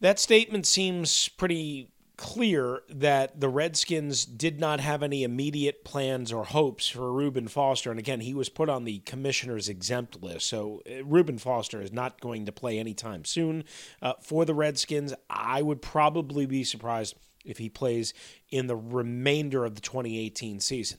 that 0.00 0.18
statement 0.18 0.66
seems 0.66 1.28
pretty 1.28 1.90
clear 2.16 2.82
that 2.88 3.40
the 3.40 3.48
Redskins 3.48 4.24
did 4.24 4.58
not 4.58 4.80
have 4.80 5.02
any 5.02 5.22
immediate 5.22 5.84
plans 5.84 6.32
or 6.32 6.44
hopes 6.44 6.88
for 6.88 7.12
Reuben 7.12 7.46
Foster. 7.46 7.90
And 7.90 7.98
again, 7.98 8.20
he 8.20 8.34
was 8.34 8.48
put 8.48 8.68
on 8.68 8.84
the 8.84 9.00
commissioner's 9.00 9.68
exempt 9.68 10.22
list. 10.22 10.46
So 10.46 10.82
uh, 10.90 11.04
Reuben 11.04 11.38
Foster 11.38 11.80
is 11.80 11.92
not 11.92 12.20
going 12.20 12.46
to 12.46 12.52
play 12.52 12.78
anytime 12.78 13.24
soon 13.24 13.64
uh, 14.00 14.14
for 14.20 14.44
the 14.44 14.54
Redskins. 14.54 15.12
I 15.28 15.60
would 15.62 15.82
probably 15.82 16.46
be 16.46 16.64
surprised 16.64 17.16
if 17.44 17.58
he 17.58 17.68
plays 17.68 18.14
in 18.50 18.66
the 18.66 18.76
remainder 18.76 19.64
of 19.64 19.74
the 19.74 19.80
2018 19.80 20.60
season. 20.60 20.98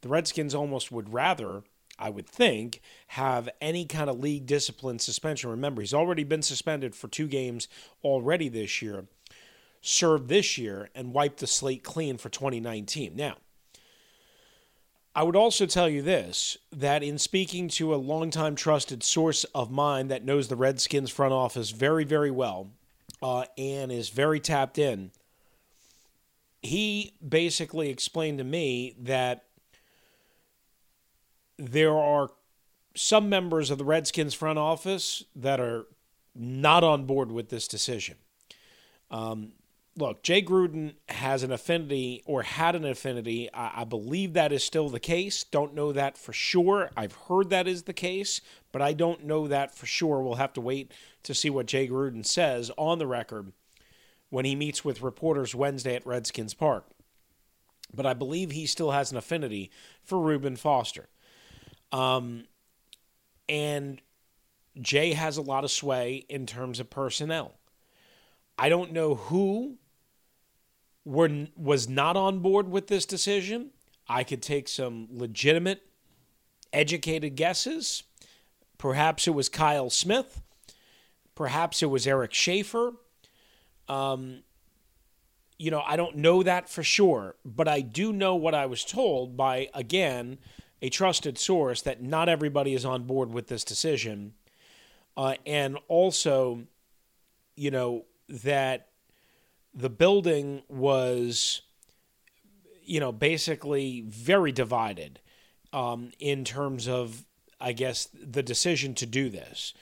The 0.00 0.08
Redskins 0.08 0.54
almost 0.54 0.92
would 0.92 1.12
rather 1.12 1.62
I 1.98 2.10
would 2.10 2.28
think, 2.28 2.80
have 3.08 3.48
any 3.60 3.86
kind 3.86 4.10
of 4.10 4.20
league 4.20 4.46
discipline 4.46 4.98
suspension. 4.98 5.50
Remember, 5.50 5.80
he's 5.80 5.94
already 5.94 6.24
been 6.24 6.42
suspended 6.42 6.94
for 6.94 7.08
two 7.08 7.26
games 7.26 7.68
already 8.04 8.48
this 8.48 8.82
year, 8.82 9.06
served 9.80 10.28
this 10.28 10.58
year, 10.58 10.90
and 10.94 11.14
wiped 11.14 11.40
the 11.40 11.46
slate 11.46 11.82
clean 11.82 12.18
for 12.18 12.28
2019. 12.28 13.16
Now, 13.16 13.36
I 15.14 15.22
would 15.22 15.36
also 15.36 15.64
tell 15.64 15.88
you 15.88 16.02
this 16.02 16.58
that 16.70 17.02
in 17.02 17.16
speaking 17.16 17.68
to 17.68 17.94
a 17.94 17.96
longtime 17.96 18.54
trusted 18.54 19.02
source 19.02 19.44
of 19.54 19.70
mine 19.70 20.08
that 20.08 20.26
knows 20.26 20.48
the 20.48 20.56
Redskins 20.56 21.10
front 21.10 21.32
office 21.32 21.70
very, 21.70 22.04
very 22.04 22.30
well 22.30 22.68
uh, 23.22 23.46
and 23.56 23.90
is 23.90 24.10
very 24.10 24.40
tapped 24.40 24.76
in, 24.76 25.10
he 26.60 27.14
basically 27.26 27.88
explained 27.88 28.36
to 28.38 28.44
me 28.44 28.94
that 29.00 29.45
there 31.58 31.96
are 31.96 32.30
some 32.94 33.28
members 33.28 33.70
of 33.70 33.78
the 33.78 33.84
Redskins 33.84 34.34
front 34.34 34.58
office 34.58 35.22
that 35.34 35.60
are 35.60 35.86
not 36.34 36.84
on 36.84 37.04
board 37.04 37.30
with 37.30 37.48
this 37.48 37.68
decision. 37.68 38.16
Um, 39.10 39.52
look, 39.96 40.22
Jay 40.22 40.42
Gruden 40.42 40.94
has 41.08 41.42
an 41.42 41.52
affinity 41.52 42.22
or 42.26 42.42
had 42.42 42.74
an 42.74 42.84
affinity. 42.84 43.52
I, 43.52 43.82
I, 43.82 43.84
believe 43.84 44.32
that 44.32 44.52
is 44.52 44.64
still 44.64 44.88
the 44.88 45.00
case. 45.00 45.44
Don't 45.44 45.74
know 45.74 45.92
that 45.92 46.18
for 46.18 46.32
sure. 46.32 46.90
I've 46.96 47.14
heard 47.28 47.50
that 47.50 47.68
is 47.68 47.84
the 47.84 47.92
case, 47.92 48.40
but 48.72 48.82
I 48.82 48.92
don't 48.92 49.24
know 49.24 49.46
that 49.46 49.74
for 49.74 49.86
sure. 49.86 50.20
We'll 50.22 50.34
have 50.34 50.52
to 50.54 50.60
wait 50.60 50.92
to 51.22 51.34
see 51.34 51.50
what 51.50 51.66
Jay 51.66 51.88
Gruden 51.88 52.26
says 52.26 52.70
on 52.76 52.98
the 52.98 53.06
record 53.06 53.52
when 54.28 54.44
he 54.44 54.54
meets 54.54 54.84
with 54.84 55.02
reporters 55.02 55.54
Wednesday 55.54 55.94
at 55.94 56.06
Redskins 56.06 56.54
Park. 56.54 56.84
But 57.94 58.06
I 58.06 58.14
believe 58.14 58.50
he 58.50 58.66
still 58.66 58.90
has 58.90 59.12
an 59.12 59.16
affinity 59.16 59.70
for 60.02 60.20
Reuben 60.20 60.56
Foster. 60.56 61.08
Um, 61.92 62.44
and 63.48 64.00
Jay 64.80 65.12
has 65.12 65.36
a 65.36 65.42
lot 65.42 65.64
of 65.64 65.70
sway 65.70 66.24
in 66.28 66.46
terms 66.46 66.80
of 66.80 66.90
personnel. 66.90 67.54
I 68.58 68.68
don't 68.68 68.92
know 68.92 69.14
who 69.14 69.76
were 71.04 71.46
was 71.56 71.88
not 71.88 72.16
on 72.16 72.40
board 72.40 72.68
with 72.68 72.88
this 72.88 73.06
decision. 73.06 73.70
I 74.08 74.24
could 74.24 74.42
take 74.42 74.68
some 74.68 75.08
legitimate, 75.10 75.82
educated 76.72 77.36
guesses. 77.36 78.02
Perhaps 78.78 79.26
it 79.26 79.32
was 79.32 79.48
Kyle 79.48 79.90
Smith. 79.90 80.42
Perhaps 81.34 81.82
it 81.82 81.86
was 81.86 82.06
Eric 82.06 82.32
Schaffer. 82.32 82.92
Um, 83.88 84.42
you 85.58 85.70
know, 85.70 85.82
I 85.86 85.96
don't 85.96 86.16
know 86.16 86.42
that 86.42 86.68
for 86.68 86.82
sure, 86.82 87.36
but 87.44 87.68
I 87.68 87.80
do 87.80 88.12
know 88.12 88.34
what 88.34 88.54
I 88.54 88.66
was 88.66 88.84
told 88.84 89.36
by, 89.36 89.68
again, 89.74 90.38
a 90.82 90.88
trusted 90.88 91.38
source 91.38 91.82
that 91.82 92.02
not 92.02 92.28
everybody 92.28 92.74
is 92.74 92.84
on 92.84 93.04
board 93.04 93.32
with 93.32 93.48
this 93.48 93.64
decision. 93.64 94.34
Uh, 95.16 95.34
and 95.46 95.78
also, 95.88 96.60
you 97.56 97.70
know, 97.70 98.04
that 98.28 98.88
the 99.74 99.88
building 99.88 100.62
was, 100.68 101.62
you 102.84 103.00
know, 103.00 103.12
basically 103.12 104.02
very 104.06 104.52
divided 104.52 105.20
um, 105.72 106.10
in 106.18 106.44
terms 106.44 106.88
of, 106.88 107.24
I 107.60 107.72
guess, 107.72 108.08
the 108.12 108.42
decision 108.42 108.94
to 108.94 109.06
do 109.06 109.30
this. 109.30 109.72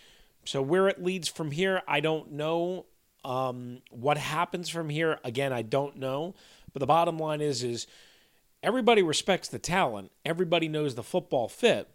So 0.44 0.62
where 0.62 0.88
it 0.88 1.02
leads 1.02 1.28
from 1.28 1.50
here, 1.50 1.82
I 1.88 2.00
don't 2.00 2.32
know. 2.32 2.86
Um, 3.24 3.80
what 3.90 4.18
happens 4.18 4.68
from 4.68 4.90
here, 4.90 5.18
again, 5.24 5.52
I 5.52 5.62
don't 5.62 5.96
know. 5.96 6.34
But 6.72 6.80
the 6.80 6.86
bottom 6.86 7.18
line 7.18 7.40
is, 7.40 7.62
is 7.62 7.86
everybody 8.64 9.02
respects 9.02 9.48
the 9.48 9.58
talent. 9.58 10.10
Everybody 10.24 10.68
knows 10.68 10.94
the 10.94 11.02
football 11.02 11.48
fit. 11.48 11.88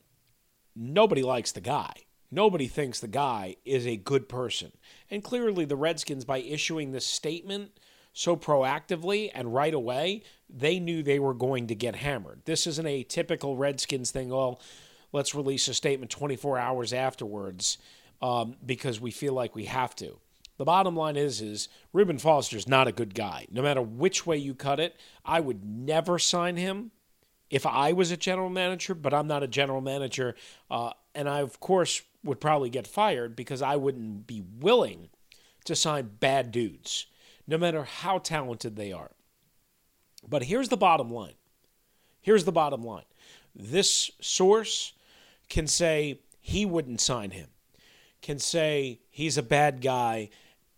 Nobody 0.76 1.24
likes 1.24 1.52
the 1.52 1.62
guy. 1.62 1.92
Nobody 2.32 2.68
thinks 2.68 3.00
the 3.00 3.08
guy 3.08 3.56
is 3.66 3.88
a 3.88 3.98
good 3.98 4.30
person. 4.30 4.72
And 5.10 5.24
clearly, 5.24 5.66
the 5.66 5.76
Redskins, 5.76 6.26
by 6.26 6.38
issuing 6.38 6.92
this 6.92 7.08
statement 7.08 7.72
so 8.14 8.36
proactively 8.36 9.32
and 9.34 9.52
right 9.52 9.74
away, 9.74 10.22
they 10.48 10.80
knew 10.80 11.02
they 11.02 11.18
were 11.18 11.34
going 11.34 11.66
to 11.68 11.76
get 11.76 11.96
hammered. 11.96 12.44
This 12.46 12.68
isn't 12.68 12.86
a 12.86 13.04
typical 13.04 13.58
Redskins 13.58 14.12
thing, 14.12 14.32
oh, 14.32 14.60
let's 15.12 15.34
release 15.34 15.68
a 15.68 15.74
statement 15.74 16.12
24 16.12 16.60
hours 16.60 16.94
afterwards 16.94 17.80
um, 18.22 18.58
because 18.64 19.02
we 19.02 19.10
feel 19.10 19.34
like 19.34 19.56
we 19.56 19.66
have 19.66 19.96
to. 19.96 20.20
The 20.60 20.66
bottom 20.66 20.94
line 20.94 21.16
is, 21.16 21.40
is 21.40 21.70
Reuben 21.94 22.18
Foster's 22.18 22.68
not 22.68 22.90
a 22.90 22.92
good 22.92 23.16
guy. 23.16 23.48
No 23.50 23.62
matter 23.62 23.82
which 23.82 24.28
way 24.28 24.36
you 24.36 24.54
cut 24.54 24.78
it, 24.78 25.00
I 25.24 25.40
would 25.40 25.64
never 25.64 26.20
sign 26.20 26.58
him 26.58 26.92
if 27.50 27.66
I 27.66 27.94
was 27.94 28.12
a 28.12 28.18
general 28.18 28.50
manager, 28.50 28.94
but 28.94 29.14
I'm 29.14 29.26
not 29.26 29.42
a 29.42 29.48
general 29.48 29.80
manager. 29.80 30.36
Uh, 30.70 30.92
and 31.16 31.30
I, 31.30 31.40
of 31.40 31.62
course, 31.62 32.02
would 32.26 32.42
probably 32.42 32.70
get 32.70 32.88
fired 32.88 33.38
because 33.38 33.62
I 33.62 33.78
wouldn't 33.78 34.28
be 34.28 34.44
willing 34.60 35.08
to 35.64 35.78
sign 35.78 36.10
bad 36.20 36.52
dudes, 36.52 37.06
no 37.48 37.58
matter 37.58 37.86
how 37.86 38.18
talented 38.18 38.76
they 38.76 38.92
are. 38.92 39.12
But 40.28 40.44
here's 40.44 40.68
the 40.68 40.76
bottom 40.76 41.10
line. 41.10 41.36
Here's 42.20 42.44
the 42.44 42.52
bottom 42.52 42.84
line. 42.84 43.06
This 43.56 44.12
source 44.20 44.92
can 45.48 45.68
say 45.68 46.20
he 46.42 46.66
wouldn't 46.66 47.00
sign 47.00 47.32
him, 47.32 47.48
can 48.22 48.40
say 48.40 49.00
he's 49.10 49.38
a 49.38 49.44
bad 49.44 49.80
guy. 49.80 50.30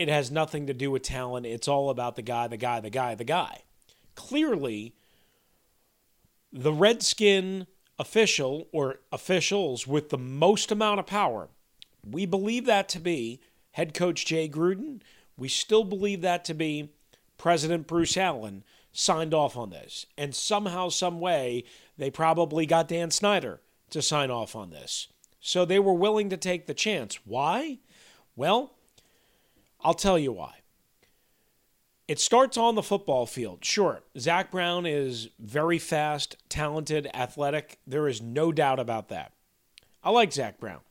It 0.02 0.10
has 0.10 0.32
nothing 0.32 0.66
to 0.66 0.74
do 0.74 0.90
with 0.90 1.04
talent. 1.04 1.46
It's 1.46 1.68
all 1.68 1.92
about 1.92 2.16
the 2.16 2.24
guy, 2.24 2.48
the 2.48 2.58
guy, 2.58 2.80
the 2.80 2.90
guy, 2.90 3.14
the 3.14 3.24
guy. 3.24 3.62
Clearly, 4.16 4.96
the 6.52 6.74
Redskin 6.74 7.68
official 8.00 8.68
or 8.72 9.02
officials 9.12 9.86
with 9.86 10.10
the 10.10 10.18
most 10.18 10.72
amount 10.72 11.00
of 11.00 11.06
power. 11.06 11.50
We 12.04 12.26
believe 12.26 12.66
that 12.66 12.90
to 12.90 13.00
be 13.00 13.42
head 13.74 13.94
coach 13.94 14.26
Jay 14.26 14.50
Gruden. 14.50 15.02
We 15.38 15.48
still 15.48 15.84
believe 15.84 16.22
that 16.22 16.46
to 16.46 16.56
be 16.56 16.94
President 17.38 17.86
Bruce 17.86 18.18
Allen 18.18 18.64
signed 18.92 19.36
off 19.36 19.56
on 19.56 19.70
this. 19.70 20.08
And 20.18 20.34
somehow, 20.34 20.90
some 20.90 21.20
way, 21.20 21.64
they 21.96 22.10
probably 22.10 22.66
got 22.66 22.88
Dan 22.88 23.12
Snyder 23.12 23.62
to 23.92 24.02
sign 24.02 24.32
off 24.32 24.56
on 24.56 24.72
this. 24.72 25.10
So 25.40 25.64
they 25.64 25.78
were 25.78 25.94
willing 25.94 26.32
to 26.32 26.38
take 26.38 26.66
the 26.66 26.74
chance. 26.74 27.20
Why? 27.24 27.78
Well, 28.36 28.74
I'll 29.84 29.94
tell 29.94 30.20
you 30.20 30.32
why. 30.32 30.56
It 32.08 32.20
starts 32.20 32.58
on 32.58 32.76
the 32.76 32.84
football 32.84 33.26
field. 33.26 33.64
Sure, 33.64 34.02
Zach 34.18 34.52
Brown 34.52 34.86
is 34.86 35.30
very 35.40 35.80
fast, 35.80 36.36
talented, 36.50 37.10
athletic. 37.14 37.80
There 37.88 38.08
is 38.08 38.22
no 38.22 38.52
doubt 38.52 38.80
about 38.80 39.10
that. 39.10 39.32
I 40.04 40.10
like 40.10 40.34
Zach 40.34 40.60
Brown. 40.60 40.82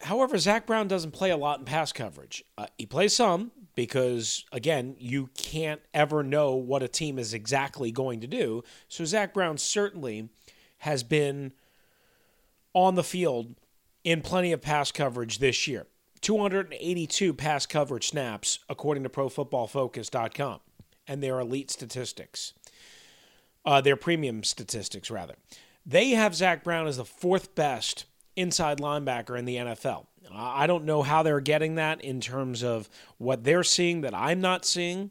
However, 0.00 0.38
Zach 0.38 0.66
Brown 0.66 0.88
doesn't 0.88 1.12
play 1.12 1.30
a 1.30 1.36
lot 1.36 1.58
in 1.58 1.64
pass 1.64 1.92
coverage. 1.92 2.42
Uh, 2.56 2.66
he 2.78 2.86
plays 2.86 3.14
some 3.14 3.52
because, 3.74 4.44
again, 4.50 4.96
you 4.98 5.28
can't 5.36 5.80
ever 5.92 6.22
know 6.22 6.54
what 6.54 6.82
a 6.82 6.88
team 6.88 7.18
is 7.18 7.34
exactly 7.34 7.92
going 7.92 8.20
to 8.20 8.26
do. 8.26 8.64
So, 8.88 9.04
Zach 9.04 9.34
Brown 9.34 9.58
certainly 9.58 10.30
has 10.78 11.02
been 11.02 11.52
on 12.72 12.94
the 12.94 13.04
field 13.04 13.54
in 14.02 14.22
plenty 14.22 14.52
of 14.52 14.62
pass 14.62 14.90
coverage 14.90 15.38
this 15.38 15.68
year. 15.68 15.86
282 16.20 17.34
pass 17.34 17.66
coverage 17.66 18.08
snaps, 18.08 18.58
according 18.68 19.02
to 19.02 19.08
ProFootballFocus.com, 19.08 20.60
and 21.06 21.22
their 21.22 21.40
elite 21.40 21.70
statistics, 21.70 22.52
uh, 23.64 23.80
their 23.80 23.96
premium 23.96 24.44
statistics, 24.44 25.10
rather. 25.10 25.34
They 25.86 26.10
have 26.10 26.34
Zach 26.34 26.62
Brown 26.62 26.86
as 26.86 26.98
the 26.98 27.04
fourth 27.04 27.54
best 27.54 28.04
inside 28.36 28.78
linebacker 28.78 29.38
in 29.38 29.44
the 29.44 29.56
NFL. 29.56 30.06
I 30.32 30.66
don't 30.66 30.84
know 30.84 31.02
how 31.02 31.22
they're 31.22 31.40
getting 31.40 31.76
that 31.76 32.02
in 32.02 32.20
terms 32.20 32.62
of 32.62 32.88
what 33.18 33.44
they're 33.44 33.64
seeing 33.64 34.02
that 34.02 34.14
I'm 34.14 34.40
not 34.40 34.64
seeing. 34.64 35.10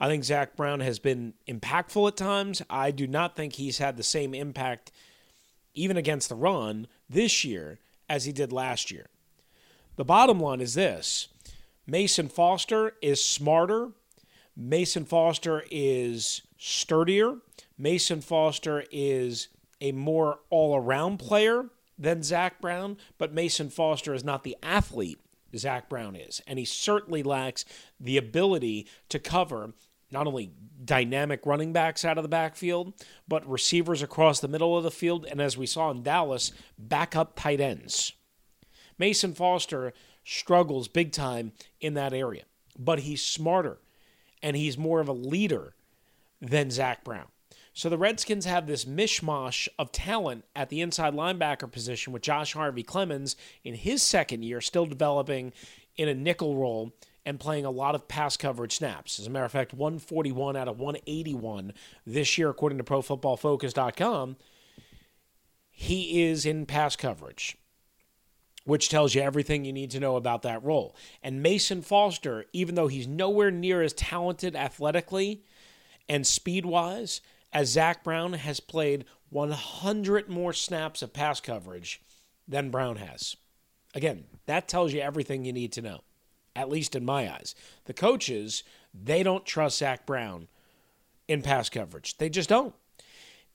I 0.00 0.08
think 0.08 0.24
Zach 0.24 0.56
Brown 0.56 0.80
has 0.80 0.98
been 0.98 1.34
impactful 1.48 2.08
at 2.08 2.16
times. 2.16 2.62
I 2.68 2.90
do 2.90 3.06
not 3.06 3.36
think 3.36 3.54
he's 3.54 3.78
had 3.78 3.96
the 3.96 4.02
same 4.02 4.34
impact, 4.34 4.90
even 5.74 5.96
against 5.96 6.28
the 6.28 6.34
run, 6.34 6.86
this 7.08 7.44
year 7.44 7.78
as 8.08 8.24
he 8.24 8.32
did 8.32 8.52
last 8.52 8.90
year. 8.90 9.06
The 9.96 10.04
bottom 10.04 10.38
line 10.38 10.60
is 10.60 10.74
this 10.74 11.28
Mason 11.86 12.28
Foster 12.28 12.92
is 13.02 13.24
smarter. 13.24 13.90
Mason 14.56 15.04
Foster 15.04 15.64
is 15.70 16.42
sturdier. 16.58 17.36
Mason 17.76 18.20
Foster 18.20 18.84
is 18.90 19.48
a 19.80 19.92
more 19.92 20.40
all 20.48 20.76
around 20.76 21.18
player 21.18 21.66
than 21.98 22.22
Zach 22.22 22.60
Brown, 22.60 22.96
but 23.18 23.34
Mason 23.34 23.68
Foster 23.68 24.14
is 24.14 24.24
not 24.24 24.44
the 24.44 24.56
athlete 24.62 25.20
Zach 25.56 25.88
Brown 25.88 26.16
is. 26.16 26.42
And 26.46 26.58
he 26.58 26.64
certainly 26.64 27.22
lacks 27.22 27.64
the 28.00 28.16
ability 28.16 28.86
to 29.08 29.18
cover 29.18 29.72
not 30.10 30.26
only 30.26 30.52
dynamic 30.84 31.44
running 31.44 31.72
backs 31.72 32.04
out 32.04 32.16
of 32.16 32.22
the 32.22 32.28
backfield, 32.28 32.92
but 33.26 33.48
receivers 33.48 34.02
across 34.02 34.40
the 34.40 34.48
middle 34.48 34.76
of 34.76 34.84
the 34.84 34.90
field, 34.90 35.26
and 35.28 35.40
as 35.40 35.58
we 35.58 35.66
saw 35.66 35.90
in 35.90 36.02
Dallas, 36.02 36.52
backup 36.78 37.34
tight 37.34 37.60
ends. 37.60 38.12
Mason 38.98 39.34
Foster 39.34 39.92
struggles 40.24 40.88
big 40.88 41.12
time 41.12 41.52
in 41.80 41.94
that 41.94 42.12
area, 42.12 42.44
but 42.78 43.00
he's 43.00 43.22
smarter 43.22 43.78
and 44.42 44.56
he's 44.56 44.76
more 44.76 45.00
of 45.00 45.08
a 45.08 45.12
leader 45.12 45.74
than 46.40 46.70
Zach 46.70 47.04
Brown. 47.04 47.26
So 47.72 47.90
the 47.90 47.98
Redskins 47.98 48.46
have 48.46 48.66
this 48.66 48.86
mishmash 48.86 49.68
of 49.78 49.92
talent 49.92 50.44
at 50.54 50.70
the 50.70 50.80
inside 50.80 51.12
linebacker 51.12 51.70
position 51.70 52.12
with 52.12 52.22
Josh 52.22 52.54
Harvey 52.54 52.82
Clemons 52.82 53.36
in 53.64 53.74
his 53.74 54.02
second 54.02 54.44
year, 54.44 54.62
still 54.62 54.86
developing 54.86 55.52
in 55.96 56.08
a 56.08 56.14
nickel 56.14 56.56
role 56.56 56.92
and 57.26 57.40
playing 57.40 57.66
a 57.66 57.70
lot 57.70 57.94
of 57.94 58.08
pass 58.08 58.36
coverage 58.36 58.76
snaps. 58.76 59.18
As 59.18 59.26
a 59.26 59.30
matter 59.30 59.44
of 59.44 59.52
fact, 59.52 59.74
141 59.74 60.56
out 60.56 60.68
of 60.68 60.78
181 60.78 61.74
this 62.06 62.38
year, 62.38 62.48
according 62.48 62.78
to 62.78 62.84
ProFootballFocus.com. 62.84 64.36
he 65.70 66.22
is 66.22 66.46
in 66.46 66.64
pass 66.64 66.96
coverage, 66.96 67.58
which 68.66 68.88
tells 68.88 69.14
you 69.14 69.22
everything 69.22 69.64
you 69.64 69.72
need 69.72 69.92
to 69.92 70.00
know 70.00 70.16
about 70.16 70.42
that 70.42 70.62
role. 70.62 70.94
And 71.22 71.42
Mason 71.42 71.82
Foster, 71.82 72.44
even 72.52 72.74
though 72.74 72.88
he's 72.88 73.06
nowhere 73.06 73.52
near 73.52 73.80
as 73.80 73.92
talented 73.92 74.56
athletically 74.56 75.44
and 76.08 76.26
speed 76.26 76.66
wise 76.66 77.20
as 77.52 77.70
Zach 77.70 78.02
Brown, 78.02 78.32
has 78.32 78.58
played 78.58 79.04
100 79.30 80.28
more 80.28 80.52
snaps 80.52 81.00
of 81.00 81.12
pass 81.12 81.40
coverage 81.40 82.02
than 82.48 82.70
Brown 82.70 82.96
has. 82.96 83.36
Again, 83.94 84.24
that 84.46 84.66
tells 84.66 84.92
you 84.92 85.00
everything 85.00 85.44
you 85.44 85.52
need 85.52 85.72
to 85.72 85.82
know, 85.82 86.00
at 86.56 86.68
least 86.68 86.96
in 86.96 87.04
my 87.04 87.32
eyes. 87.32 87.54
The 87.84 87.94
coaches, 87.94 88.64
they 88.92 89.22
don't 89.22 89.46
trust 89.46 89.78
Zach 89.78 90.06
Brown 90.06 90.48
in 91.28 91.40
pass 91.40 91.68
coverage. 91.68 92.18
They 92.18 92.28
just 92.28 92.48
don't. 92.48 92.74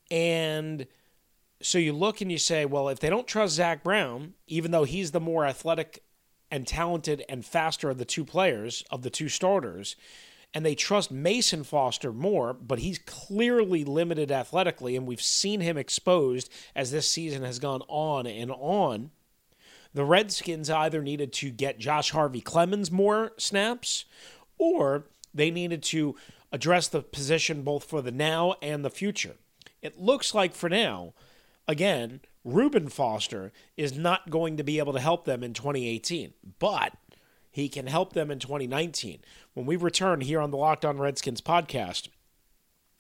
And 0.10 0.88
so 1.62 1.78
you 1.78 1.94
look 1.94 2.22
and 2.22 2.32
you 2.32 2.38
say, 2.38 2.66
well, 2.66 2.90
if 2.90 3.00
they 3.00 3.10
don't 3.10 3.28
trust 3.28 3.56
Zach 3.56 3.84
Brown, 3.84 4.34
even 4.48 4.72
though 4.72 4.84
he's 4.84 5.12
the 5.12 5.20
more 5.20 5.46
athletic 5.46 6.04
and 6.50 6.68
talented 6.68 7.24
and 7.30 7.46
faster 7.46 7.90
of 7.90 7.98
the 7.98 8.06
two 8.06 8.26
players, 8.26 8.84
of 8.92 9.04
the 9.04 9.10
two 9.10 9.30
starters, 9.30 9.96
and 10.54 10.66
they 10.66 10.76
trust 10.76 11.12
Mason 11.12 11.64
Foster 11.64 12.12
more, 12.12 12.54
but 12.54 12.80
he's 12.80 13.00
clearly 13.00 13.86
limited 13.86 14.32
athletically, 14.32 14.96
and 14.96 15.08
we've 15.08 15.22
seen 15.22 15.62
him 15.62 15.78
exposed 15.78 16.52
as 16.76 16.92
this 16.92 17.08
season 17.08 17.44
has 17.44 17.60
gone 17.60 17.82
on 17.88 18.28
and 18.28 18.52
on. 18.52 19.12
The 19.94 20.04
Redskins 20.04 20.70
either 20.70 21.02
needed 21.02 21.32
to 21.34 21.50
get 21.50 21.80
Josh 21.80 22.12
Harvey 22.12 22.42
Clemons 22.42 22.92
more 22.92 23.32
snaps, 23.38 24.06
or 24.58 25.06
they 25.34 25.52
needed 25.52 25.84
to 25.84 26.16
address 26.52 26.88
the 26.88 27.02
position 27.02 27.62
both 27.62 27.86
for 27.86 28.02
the 28.02 28.12
now 28.12 28.56
and 28.62 28.84
the 28.84 28.90
future. 28.90 29.36
It 29.82 30.00
looks 30.00 30.34
like 30.36 30.54
for 30.54 30.70
now, 30.70 31.14
again, 31.72 32.22
Reuben 32.44 32.90
Foster 32.90 33.52
is 33.78 33.98
not 33.98 34.30
going 34.30 34.58
to 34.58 34.64
be 34.64 34.78
able 34.78 34.94
to 34.94 35.00
help 35.00 35.26
them 35.26 35.44
in 35.44 35.54
2018, 35.54 36.34
but 36.60 36.94
he 37.50 37.70
can 37.70 37.88
help 37.88 38.14
them 38.14 38.30
in 38.30 38.40
2019. 38.40 39.22
When 39.54 39.66
we 39.66 39.76
return 39.76 40.22
here 40.22 40.40
on 40.40 40.52
the 40.52 40.58
Locked 40.58 40.86
On 40.86 40.98
Redskins 40.98 41.42
podcast, 41.42 42.10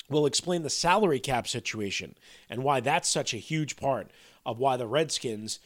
we'll 0.10 0.25
explain 0.25 0.63
the 0.63 0.69
salary 0.69 1.19
cap 1.19 1.47
situation 1.47 2.15
and 2.49 2.63
why 2.63 2.79
that's 2.79 3.10
such 3.10 3.34
a 3.34 3.38
huge 3.38 3.75
part 3.75 4.10
of 4.45 4.57
why 4.57 4.77
the 4.77 4.88
Redskins 4.88 5.60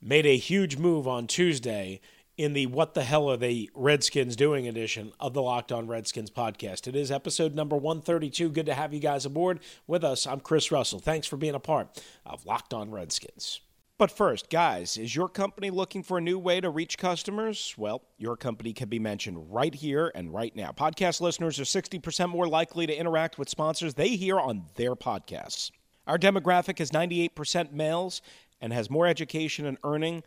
made 0.00 0.26
a 0.26 0.36
huge 0.36 0.76
move 0.76 1.06
on 1.06 1.26
Tuesday 1.26 2.00
in 2.40 2.54
the 2.54 2.64
What 2.64 2.94
the 2.94 3.02
Hell 3.02 3.30
Are 3.30 3.36
They 3.36 3.68
Redskins 3.74 4.34
Doing 4.34 4.66
edition 4.66 5.12
of 5.20 5.34
the 5.34 5.42
Locked 5.42 5.70
On 5.70 5.86
Redskins 5.86 6.30
podcast. 6.30 6.88
It 6.88 6.96
is 6.96 7.10
episode 7.10 7.54
number 7.54 7.76
132. 7.76 8.48
Good 8.48 8.64
to 8.64 8.72
have 8.72 8.94
you 8.94 8.98
guys 8.98 9.26
aboard 9.26 9.60
with 9.86 10.02
us. 10.02 10.26
I'm 10.26 10.40
Chris 10.40 10.72
Russell. 10.72 11.00
Thanks 11.00 11.26
for 11.26 11.36
being 11.36 11.54
a 11.54 11.60
part 11.60 12.02
of 12.24 12.46
Locked 12.46 12.72
On 12.72 12.90
Redskins. 12.90 13.60
But 13.98 14.10
first, 14.10 14.48
guys, 14.48 14.96
is 14.96 15.14
your 15.14 15.28
company 15.28 15.68
looking 15.68 16.02
for 16.02 16.16
a 16.16 16.22
new 16.22 16.38
way 16.38 16.62
to 16.62 16.70
reach 16.70 16.96
customers? 16.96 17.74
Well, 17.76 18.00
your 18.16 18.38
company 18.38 18.72
can 18.72 18.88
be 18.88 18.98
mentioned 18.98 19.52
right 19.52 19.74
here 19.74 20.10
and 20.14 20.32
right 20.32 20.56
now. 20.56 20.70
Podcast 20.70 21.20
listeners 21.20 21.60
are 21.60 21.64
60% 21.64 22.30
more 22.30 22.48
likely 22.48 22.86
to 22.86 22.96
interact 22.96 23.38
with 23.38 23.50
sponsors 23.50 23.92
they 23.92 24.16
hear 24.16 24.40
on 24.40 24.64
their 24.76 24.96
podcasts. 24.96 25.72
Our 26.06 26.16
demographic 26.16 26.80
is 26.80 26.90
98% 26.90 27.72
males 27.74 28.22
and 28.62 28.72
has 28.72 28.88
more 28.88 29.06
education 29.06 29.66
and 29.66 29.76
earning 29.84 30.22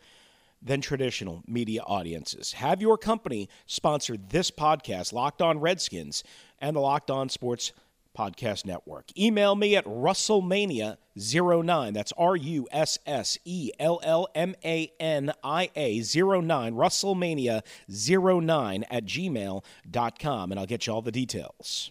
than 0.64 0.80
traditional 0.80 1.44
media 1.46 1.82
audiences. 1.82 2.54
Have 2.54 2.80
your 2.80 2.98
company 2.98 3.48
sponsor 3.66 4.16
this 4.16 4.50
podcast, 4.50 5.12
Locked 5.12 5.42
On 5.42 5.60
Redskins, 5.60 6.24
and 6.58 6.74
the 6.74 6.80
Locked 6.80 7.10
On 7.10 7.28
Sports 7.28 7.72
Podcast 8.16 8.64
Network. 8.64 9.06
Email 9.18 9.56
me 9.56 9.76
at 9.76 9.84
Russellmania09. 9.84 11.92
That's 11.92 12.12
R 12.16 12.36
U 12.36 12.66
S 12.70 12.98
S 13.06 13.36
E 13.44 13.72
L 13.78 14.00
L 14.02 14.26
M 14.34 14.54
A 14.64 14.90
N 14.98 15.32
I 15.42 15.68
A 15.76 15.98
09, 15.98 16.74
Russellmania09 16.74 18.84
at 18.90 19.04
gmail.com, 19.04 20.52
and 20.52 20.60
I'll 20.60 20.66
get 20.66 20.86
you 20.86 20.92
all 20.92 21.02
the 21.02 21.12
details. 21.12 21.90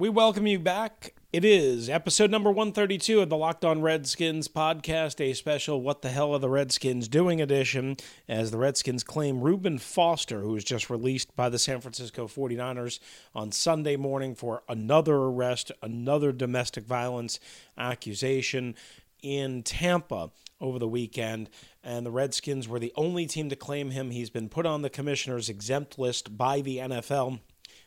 We 0.00 0.08
welcome 0.08 0.46
you 0.46 0.58
back. 0.58 1.12
It 1.30 1.44
is 1.44 1.90
episode 1.90 2.30
number 2.30 2.48
132 2.50 3.20
of 3.20 3.28
the 3.28 3.36
Locked 3.36 3.66
On 3.66 3.82
Redskins 3.82 4.48
podcast, 4.48 5.20
a 5.20 5.34
special 5.34 5.82
What 5.82 6.00
the 6.00 6.08
Hell 6.08 6.32
Are 6.32 6.38
the 6.38 6.48
Redskins 6.48 7.06
Doing 7.06 7.42
edition, 7.42 7.98
as 8.26 8.50
the 8.50 8.56
Redskins 8.56 9.04
claim 9.04 9.42
Reuben 9.42 9.76
Foster, 9.76 10.40
who 10.40 10.52
was 10.52 10.64
just 10.64 10.88
released 10.88 11.36
by 11.36 11.50
the 11.50 11.58
San 11.58 11.82
Francisco 11.82 12.26
49ers 12.26 12.98
on 13.34 13.52
Sunday 13.52 13.96
morning 13.96 14.34
for 14.34 14.62
another 14.70 15.16
arrest, 15.16 15.70
another 15.82 16.32
domestic 16.32 16.86
violence 16.86 17.38
accusation 17.76 18.74
in 19.20 19.62
Tampa 19.62 20.30
over 20.62 20.78
the 20.78 20.88
weekend. 20.88 21.50
And 21.84 22.06
the 22.06 22.10
Redskins 22.10 22.66
were 22.66 22.78
the 22.78 22.94
only 22.96 23.26
team 23.26 23.50
to 23.50 23.56
claim 23.56 23.90
him. 23.90 24.12
He's 24.12 24.30
been 24.30 24.48
put 24.48 24.64
on 24.64 24.80
the 24.80 24.88
commissioner's 24.88 25.50
exempt 25.50 25.98
list 25.98 26.38
by 26.38 26.62
the 26.62 26.78
NFL. 26.78 27.40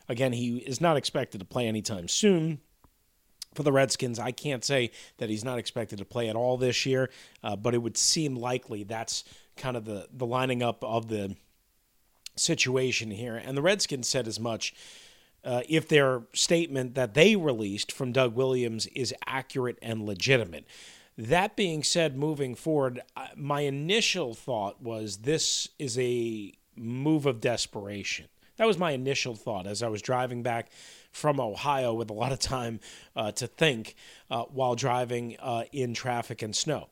Again, 0.10 0.34
he 0.34 0.58
is 0.58 0.82
not 0.82 0.98
expected 0.98 1.39
to 1.39 1.46
play 1.46 1.68
anytime 1.68 2.08
soon. 2.08 2.60
For 3.54 3.63
the 3.63 3.72
Redskins, 3.72 4.18
I 4.18 4.32
can't 4.32 4.66
say 4.66 4.92
that 5.18 5.30
he's 5.30 5.44
not 5.44 5.60
expected 5.60 6.00
to 6.00 6.06
play 6.06 6.28
at 6.28 6.36
all 6.36 6.58
this 6.58 6.86
year, 6.86 7.10
uh, 7.44 7.56
but 7.56 7.76
it 7.76 7.78
would 7.80 7.98
seem 7.98 8.36
likely 8.36 8.84
that's 8.84 9.24
kind 9.56 9.78
of 9.78 9.86
the, 9.86 10.08
the 10.12 10.26
lining 10.26 10.63
up 10.63 10.84
of 10.84 11.08
the 11.08 11.36
situation 12.36 13.12
here. 13.12 13.36
And 13.36 13.56
the 13.56 13.62
Redskins 13.62 14.08
said 14.08 14.28
as 14.28 14.39
much. 14.39 14.74
Uh, 15.46 15.62
if 15.68 15.89
their 15.89 16.22
statement 16.34 16.96
that 16.96 17.16
they 17.16 17.36
released 17.36 17.92
from 17.92 18.13
Doug 18.13 18.34
Williams 18.34 18.86
is 18.88 19.13
accurate 19.28 19.78
and 19.82 20.06
legitimate. 20.06 20.66
That 21.18 21.58
being 21.58 21.84
said, 21.84 22.18
moving 22.18 22.56
forward, 22.56 23.02
uh, 23.18 23.28
my 23.36 23.62
initial 23.62 24.34
thought 24.34 24.82
was 24.82 25.18
this 25.18 25.68
is 25.78 26.00
a 26.00 26.54
move 26.76 27.26
of 27.26 27.42
desperation. 27.42 28.28
That 28.63 28.67
was 28.67 28.78
my 28.78 28.91
initial 28.91 29.36
thought 29.36 29.67
as 29.67 29.84
I 29.84 29.89
was 29.89 30.02
driving 30.02 30.41
back 30.41 30.71
from 31.12 31.41
Ohio 31.41 31.93
with 31.93 32.10
a 32.10 32.13
lot 32.13 32.32
of 32.32 32.39
time 32.39 32.80
uh, 33.13 33.34
to 33.34 33.45
think 33.45 33.93
uh, 34.32 34.43
while 34.43 34.73
driving 34.76 35.36
uh, 35.41 35.65
in 35.73 35.93
traffic 35.93 36.41
and 36.41 36.56
snow. 36.56 36.88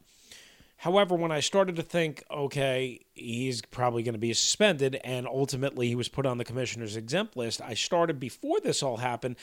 However, 0.75 1.15
when 1.15 1.31
I 1.31 1.39
started 1.39 1.77
to 1.77 1.81
think, 1.81 2.25
okay, 2.29 3.05
he's 3.13 3.62
probably 3.62 4.03
going 4.03 4.15
to 4.15 4.19
be 4.19 4.34
suspended, 4.34 4.99
and 5.05 5.25
ultimately 5.25 5.88
he 5.88 5.95
was 5.95 6.10
put 6.10 6.25
on 6.25 6.38
the 6.38 6.43
commissioner's 6.43 6.97
exempt 6.97 7.38
list, 7.38 7.62
I 7.62 7.73
started 7.73 8.19
before 8.19 8.60
this 8.60 8.84
all 8.84 8.97
happened. 8.97 9.38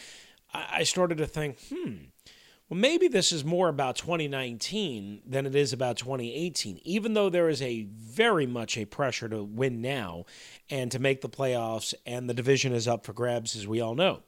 I 0.53 0.83
started 0.83 1.17
to 1.17 1.27
think, 1.27 1.57
hmm, 1.73 1.95
well, 2.69 2.79
maybe 2.79 3.09
this 3.09 3.33
is 3.33 3.45
more 3.45 3.69
about 3.69 3.97
2019 3.97 5.23
than 5.25 5.47
it 5.47 5.55
is 5.55 5.73
about 5.73 5.97
2018, 5.97 6.81
even 6.85 7.15
though 7.15 7.31
there 7.31 7.49
is 7.49 7.63
a 7.63 7.85
very 7.95 8.47
much 8.47 8.77
a 8.77 8.85
pressure 8.85 9.29
to 9.29 9.43
win 9.43 9.81
now 9.81 10.27
and 10.69 10.93
to 10.93 10.99
make 10.99 11.23
the 11.23 11.31
playoffs, 11.31 11.95
and 12.05 12.29
the 12.29 12.35
division 12.35 12.75
is 12.75 12.87
up 12.87 13.07
for 13.07 13.15
grabs, 13.15 13.57
as 13.57 13.67
we 13.67 13.81
all 13.81 13.95
know. 13.95 14.23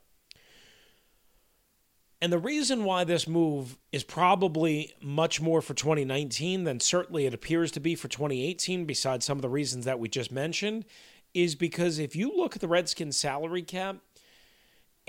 And 2.22 2.32
the 2.32 2.38
reason 2.38 2.84
why 2.84 3.04
this 3.04 3.26
move 3.26 3.78
is 3.92 4.04
probably 4.04 4.94
much 5.02 5.40
more 5.40 5.60
for 5.62 5.74
2019 5.74 6.64
than 6.64 6.80
certainly 6.80 7.26
it 7.26 7.34
appears 7.34 7.70
to 7.72 7.80
be 7.80 7.94
for 7.94 8.08
2018, 8.08 8.84
besides 8.86 9.24
some 9.24 9.38
of 9.38 9.42
the 9.42 9.48
reasons 9.48 9.84
that 9.84 9.98
we 9.98 10.08
just 10.08 10.32
mentioned, 10.32 10.84
is 11.32 11.54
because 11.54 11.98
if 11.98 12.16
you 12.16 12.32
look 12.34 12.54
at 12.54 12.60
the 12.60 12.68
Redskins 12.68 13.16
salary 13.16 13.62
cap 13.62 13.96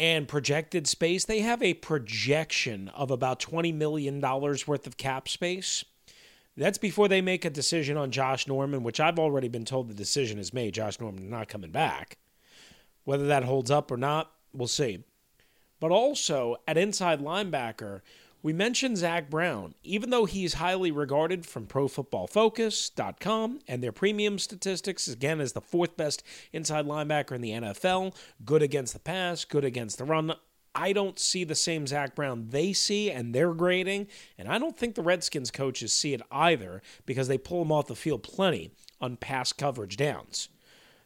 and 0.01 0.27
projected 0.27 0.87
space, 0.87 1.25
they 1.25 1.41
have 1.41 1.61
a 1.61 1.75
projection 1.75 2.89
of 2.95 3.11
about 3.11 3.39
$20 3.39 3.71
million 3.71 4.19
worth 4.19 4.87
of 4.87 4.97
cap 4.97 5.29
space. 5.29 5.85
That's 6.57 6.79
before 6.79 7.07
they 7.07 7.21
make 7.21 7.45
a 7.45 7.51
decision 7.51 7.97
on 7.97 8.09
Josh 8.09 8.47
Norman, 8.47 8.81
which 8.81 8.99
I've 8.99 9.19
already 9.19 9.47
been 9.47 9.63
told 9.63 9.87
the 9.87 9.93
decision 9.93 10.39
is 10.39 10.55
made. 10.55 10.73
Josh 10.73 10.99
Norman 10.99 11.29
not 11.29 11.49
coming 11.49 11.69
back. 11.69 12.17
Whether 13.03 13.27
that 13.27 13.43
holds 13.43 13.69
up 13.69 13.91
or 13.91 13.97
not, 13.97 14.31
we'll 14.51 14.67
see. 14.67 15.03
But 15.79 15.91
also 15.91 16.57
at 16.67 16.79
inside 16.79 17.21
linebacker, 17.21 18.01
we 18.43 18.54
mentioned 18.54 18.97
Zach 18.97 19.30
Brown. 19.30 19.75
Even 19.84 20.10
though 20.10 20.25
he's 20.25 20.56
highly 20.56 20.91
regarded 20.91 21.45
from 21.45 21.67
ProFootballFocus.com 21.67 23.60
and 23.67 23.84
their 23.84 23.91
premium 23.91 24.39
statistics, 24.39 25.08
again, 25.08 25.39
as 25.39 25.54
the 25.54 25.62
fourth 25.62 25.95
best 25.95 26.23
inside 26.51 26.86
linebacker 26.86 27.34
in 27.34 27.41
the 27.41 27.51
NFL, 27.51 28.15
good 28.43 28.62
against 28.62 28.93
the 28.93 28.99
pass, 28.99 29.45
good 29.45 29.65
against 29.65 29.97
the 29.97 30.06
run, 30.06 30.34
I 30.73 30.93
don't 30.93 31.19
see 31.19 31.43
the 31.43 31.56
same 31.56 31.86
Zach 31.86 32.15
Brown 32.15 32.47
they 32.49 32.73
see 32.73 33.12
and 33.12 33.36
they're 33.36 33.54
grading. 33.54 34.08
And 34.38 34.47
I 34.47 34.58
don't 34.58 34.77
think 34.77 34.95
the 34.95 35.01
Redskins 35.01 35.51
coaches 35.51 35.93
see 35.93 36.13
it 36.13 36.21
either 36.32 36.82
because 37.06 37.27
they 37.27 37.38
pull 37.38 37.62
him 37.62 37.71
off 37.71 37.88
the 37.88 37.95
field 37.95 38.23
plenty 38.23 38.71
on 38.99 39.17
pass 39.17 39.51
coverage 39.51 39.97
downs. 39.97 40.49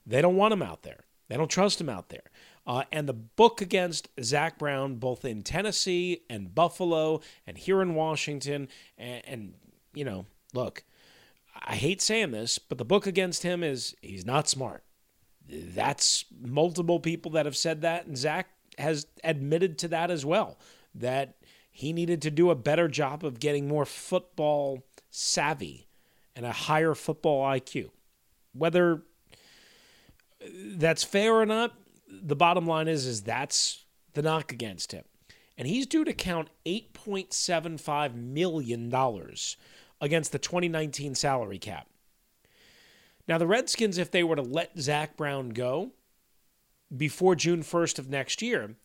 They 0.05 0.21
don't 0.21 0.35
want 0.35 0.53
him 0.53 0.61
out 0.61 0.83
there, 0.83 1.05
they 1.27 1.37
don't 1.37 1.49
trust 1.49 1.81
him 1.81 1.89
out 1.89 2.09
there. 2.09 2.31
Uh, 2.67 2.83
and 2.91 3.07
the 3.07 3.13
book 3.13 3.61
against 3.61 4.09
Zach 4.21 4.57
Brown, 4.57 4.95
both 4.95 5.23
in 5.23 5.43
Tennessee 5.43 6.21
and 6.29 6.53
Buffalo 6.53 7.21
and 7.45 7.57
here 7.57 7.81
in 7.81 7.93
Washington, 7.93 8.67
and, 8.97 9.21
and 9.25 9.53
you 9.93 10.03
know, 10.03 10.25
look, 10.53 10.83
I 11.63 11.75
hate 11.75 12.01
saying 12.01 12.31
this, 12.31 12.57
but 12.57 12.77
the 12.77 12.85
book 12.85 13.07
against 13.07 13.43
him 13.43 13.63
is 13.63 13.95
he's 14.01 14.25
not 14.25 14.49
smart. 14.49 14.83
That's 15.47 16.25
multiple 16.41 16.99
people 16.99 17.31
that 17.31 17.45
have 17.45 17.55
said 17.55 17.81
that, 17.81 18.07
and 18.07 18.17
Zach 18.17 18.49
has 18.77 19.05
admitted 19.23 19.77
to 19.79 19.87
that 19.89 20.09
as 20.09 20.25
well. 20.25 20.57
That 20.93 21.35
he 21.71 21.93
needed 21.93 22.21
to 22.23 22.31
do 22.31 22.49
a 22.49 22.55
better 22.55 22.87
job 22.87 23.23
of 23.23 23.39
getting 23.39 23.67
more 23.67 23.85
football 23.85 24.85
savvy 25.11 25.87
and 26.35 26.45
a 26.45 26.51
higher 26.51 26.95
football 26.95 27.45
IQ. 27.45 27.91
Whether 28.53 29.03
that's 30.41 31.03
fair 31.03 31.33
or 31.33 31.45
not, 31.45 31.73
the 32.07 32.35
bottom 32.35 32.65
line 32.65 32.87
is 32.87 33.05
is 33.05 33.21
that's 33.21 33.85
the 34.13 34.21
knock 34.21 34.51
against 34.51 34.91
him. 34.91 35.03
And 35.57 35.67
he's 35.67 35.85
due 35.85 36.03
to 36.03 36.13
count 36.13 36.49
$8.75 36.65 38.13
million 38.13 38.93
against 40.01 40.31
the 40.31 40.39
2019 40.39 41.15
salary 41.15 41.57
cap. 41.57 41.87
Now, 43.27 43.37
the 43.37 43.47
Redskins, 43.47 43.97
if 43.97 44.11
they 44.11 44.23
were 44.23 44.35
to 44.35 44.41
let 44.41 44.77
Zach 44.77 45.17
Brown 45.17 45.49
go 45.49 45.91
before 46.95 47.35
June 47.35 47.63
1st 47.63 47.99
of 47.99 48.09
next 48.09 48.41
year, 48.41 48.75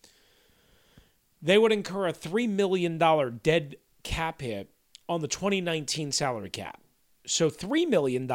they 1.43 1.59
would 1.59 1.73
incur 1.73 2.07
a 2.07 2.13
$3 2.13 2.49
million 2.49 2.99
dead 3.43 3.77
cap 4.03 4.41
hit 4.41 4.71
on 5.09 5.21
the 5.21 5.29
2019 5.29 6.13
salary 6.13 6.51
cap. 6.51 6.80
So 7.27 7.51
$3 7.51 7.89
million 7.89 8.29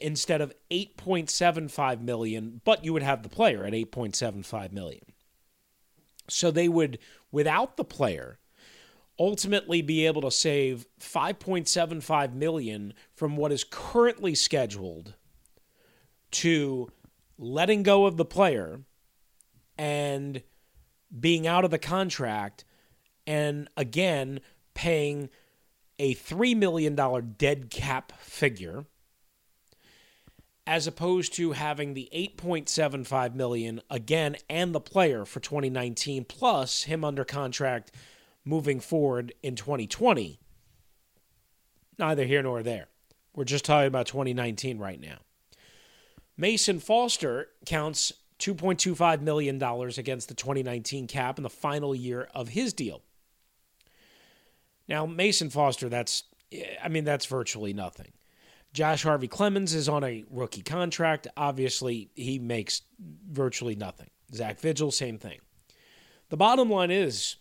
instead 0.00 0.40
of 0.40 0.54
8.75 0.70 2.00
million, 2.00 2.60
but 2.64 2.84
you 2.84 2.92
would 2.92 3.02
have 3.02 3.22
the 3.22 3.28
player 3.28 3.64
at 3.64 3.72
8.75 3.72 4.72
million. 4.72 5.04
So 6.28 6.50
they 6.50 6.68
would, 6.68 6.98
without 7.30 7.76
the 7.76 7.84
player, 7.84 8.38
ultimately 9.18 9.82
be 9.82 10.06
able 10.06 10.22
to 10.22 10.30
save 10.30 10.86
5.75 10.98 12.32
million 12.32 12.94
from 13.14 13.36
what 13.36 13.52
is 13.52 13.64
currently 13.64 14.34
scheduled 14.34 15.14
to 16.30 16.90
letting 17.38 17.82
go 17.82 18.06
of 18.06 18.16
the 18.16 18.24
player 18.24 18.80
and 19.76 20.42
being 21.18 21.46
out 21.46 21.64
of 21.64 21.70
the 21.70 21.78
contract 21.78 22.64
and 23.26 23.68
again 23.76 24.40
paying 24.74 25.28
a 26.00 26.14
$3 26.14 26.56
million 26.56 26.96
dead 27.36 27.70
cap 27.70 28.12
figure 28.18 28.86
as 30.66 30.86
opposed 30.86 31.34
to 31.34 31.52
having 31.52 31.92
the 31.92 32.08
8.75 32.14 33.34
million 33.34 33.82
again 33.90 34.36
and 34.48 34.74
the 34.74 34.80
player 34.80 35.26
for 35.26 35.40
2019 35.40 36.24
plus 36.24 36.84
him 36.84 37.04
under 37.04 37.24
contract 37.24 37.92
moving 38.46 38.80
forward 38.80 39.34
in 39.42 39.56
2020. 39.56 40.40
Neither 41.98 42.24
here 42.24 42.42
nor 42.42 42.62
there. 42.62 42.86
We're 43.34 43.44
just 43.44 43.66
talking 43.66 43.88
about 43.88 44.06
2019 44.06 44.78
right 44.78 45.00
now. 45.00 45.18
Mason 46.36 46.80
Foster 46.80 47.48
counts 47.66 48.14
$2.25 48.38 49.20
million 49.20 49.62
against 49.98 50.28
the 50.28 50.34
2019 50.34 51.06
cap 51.06 51.36
in 51.36 51.42
the 51.42 51.50
final 51.50 51.94
year 51.94 52.28
of 52.34 52.48
his 52.48 52.72
deal. 52.72 53.02
Now, 54.90 55.06
Mason 55.06 55.50
Foster, 55.50 55.88
that's, 55.88 56.24
I 56.82 56.88
mean, 56.88 57.04
that's 57.04 57.26
virtually 57.26 57.72
nothing. 57.72 58.10
Josh 58.72 59.04
Harvey 59.04 59.28
Clemons 59.28 59.72
is 59.72 59.88
on 59.88 60.02
a 60.02 60.24
rookie 60.28 60.62
contract. 60.62 61.28
Obviously, 61.36 62.10
he 62.16 62.40
makes 62.40 62.82
virtually 62.98 63.76
nothing. 63.76 64.10
Zach 64.34 64.58
Vigil, 64.58 64.90
same 64.90 65.16
thing. 65.16 65.38
The 66.28 66.36
bottom 66.36 66.68
line 66.68 66.90
is 66.90 67.36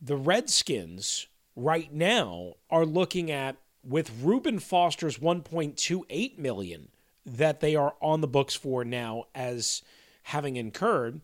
the 0.00 0.16
Redskins 0.16 1.26
right 1.54 1.92
now 1.92 2.54
are 2.70 2.86
looking 2.86 3.30
at 3.30 3.56
with 3.84 4.10
Reuben 4.22 4.58
Foster's 4.58 5.18
1.28 5.18 6.38
million 6.38 6.88
that 7.26 7.60
they 7.60 7.76
are 7.76 7.94
on 8.00 8.22
the 8.22 8.26
books 8.26 8.54
for 8.54 8.84
now 8.84 9.24
as 9.34 9.82
having 10.24 10.56
incurred 10.56 11.20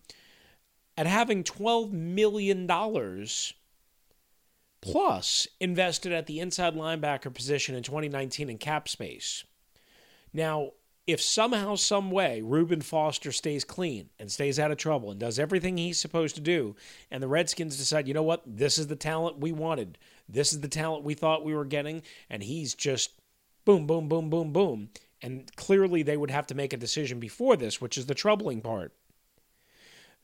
at 0.96 1.06
having 1.06 1.44
12 1.44 1.92
million 1.92 2.66
dollars 2.66 3.54
plus 4.86 5.48
invested 5.58 6.12
at 6.12 6.26
the 6.26 6.38
inside 6.38 6.74
linebacker 6.74 7.34
position 7.34 7.74
in 7.74 7.82
2019 7.82 8.48
in 8.48 8.58
cap 8.58 8.88
space. 8.88 9.44
Now, 10.32 10.72
if 11.06 11.20
somehow, 11.20 11.76
some 11.76 12.10
way, 12.10 12.40
Reuben 12.40 12.80
Foster 12.80 13.32
stays 13.32 13.64
clean 13.64 14.10
and 14.18 14.30
stays 14.30 14.58
out 14.58 14.70
of 14.70 14.76
trouble 14.76 15.10
and 15.10 15.20
does 15.20 15.38
everything 15.38 15.76
he's 15.76 15.98
supposed 15.98 16.34
to 16.34 16.40
do, 16.40 16.74
and 17.10 17.22
the 17.22 17.28
Redskins 17.28 17.76
decide, 17.76 18.08
you 18.08 18.14
know 18.14 18.22
what, 18.22 18.42
this 18.46 18.76
is 18.76 18.88
the 18.88 18.96
talent 18.96 19.38
we 19.38 19.52
wanted, 19.52 19.98
this 20.28 20.52
is 20.52 20.60
the 20.60 20.68
talent 20.68 21.04
we 21.04 21.14
thought 21.14 21.44
we 21.44 21.54
were 21.54 21.64
getting, 21.64 22.02
and 22.28 22.42
he's 22.42 22.74
just 22.74 23.12
boom, 23.64 23.86
boom, 23.86 24.08
boom, 24.08 24.30
boom, 24.30 24.52
boom. 24.52 24.90
And 25.22 25.50
clearly, 25.56 26.02
they 26.02 26.16
would 26.16 26.30
have 26.30 26.46
to 26.48 26.54
make 26.54 26.72
a 26.72 26.76
decision 26.76 27.18
before 27.18 27.56
this, 27.56 27.80
which 27.80 27.96
is 27.96 28.06
the 28.06 28.14
troubling 28.14 28.60
part. 28.60 28.92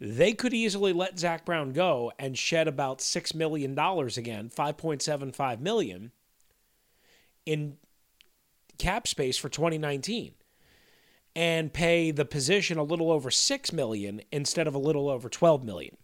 They 0.04 0.32
could 0.32 0.52
easily 0.52 0.92
let 0.92 1.20
Zach 1.20 1.44
Brown 1.44 1.72
go 1.72 2.10
and 2.18 2.36
shed 2.36 2.66
about 2.66 2.98
$6 2.98 3.36
million 3.36 3.70
again, 3.70 4.50
5.75 4.50 5.60
million 5.60 6.10
in 7.46 7.76
cap 8.78 9.06
space 9.06 9.38
for 9.38 9.48
2019 9.48 10.32
and 11.36 11.72
pay 11.72 12.10
the 12.10 12.24
position 12.24 12.78
a 12.78 12.82
little 12.82 13.12
over 13.12 13.30
6 13.30 13.72
million 13.72 14.22
instead 14.32 14.66
of 14.66 14.74
a 14.74 14.78
little 14.78 15.08
over 15.08 15.28
12 15.28 15.62
million. 15.62 15.96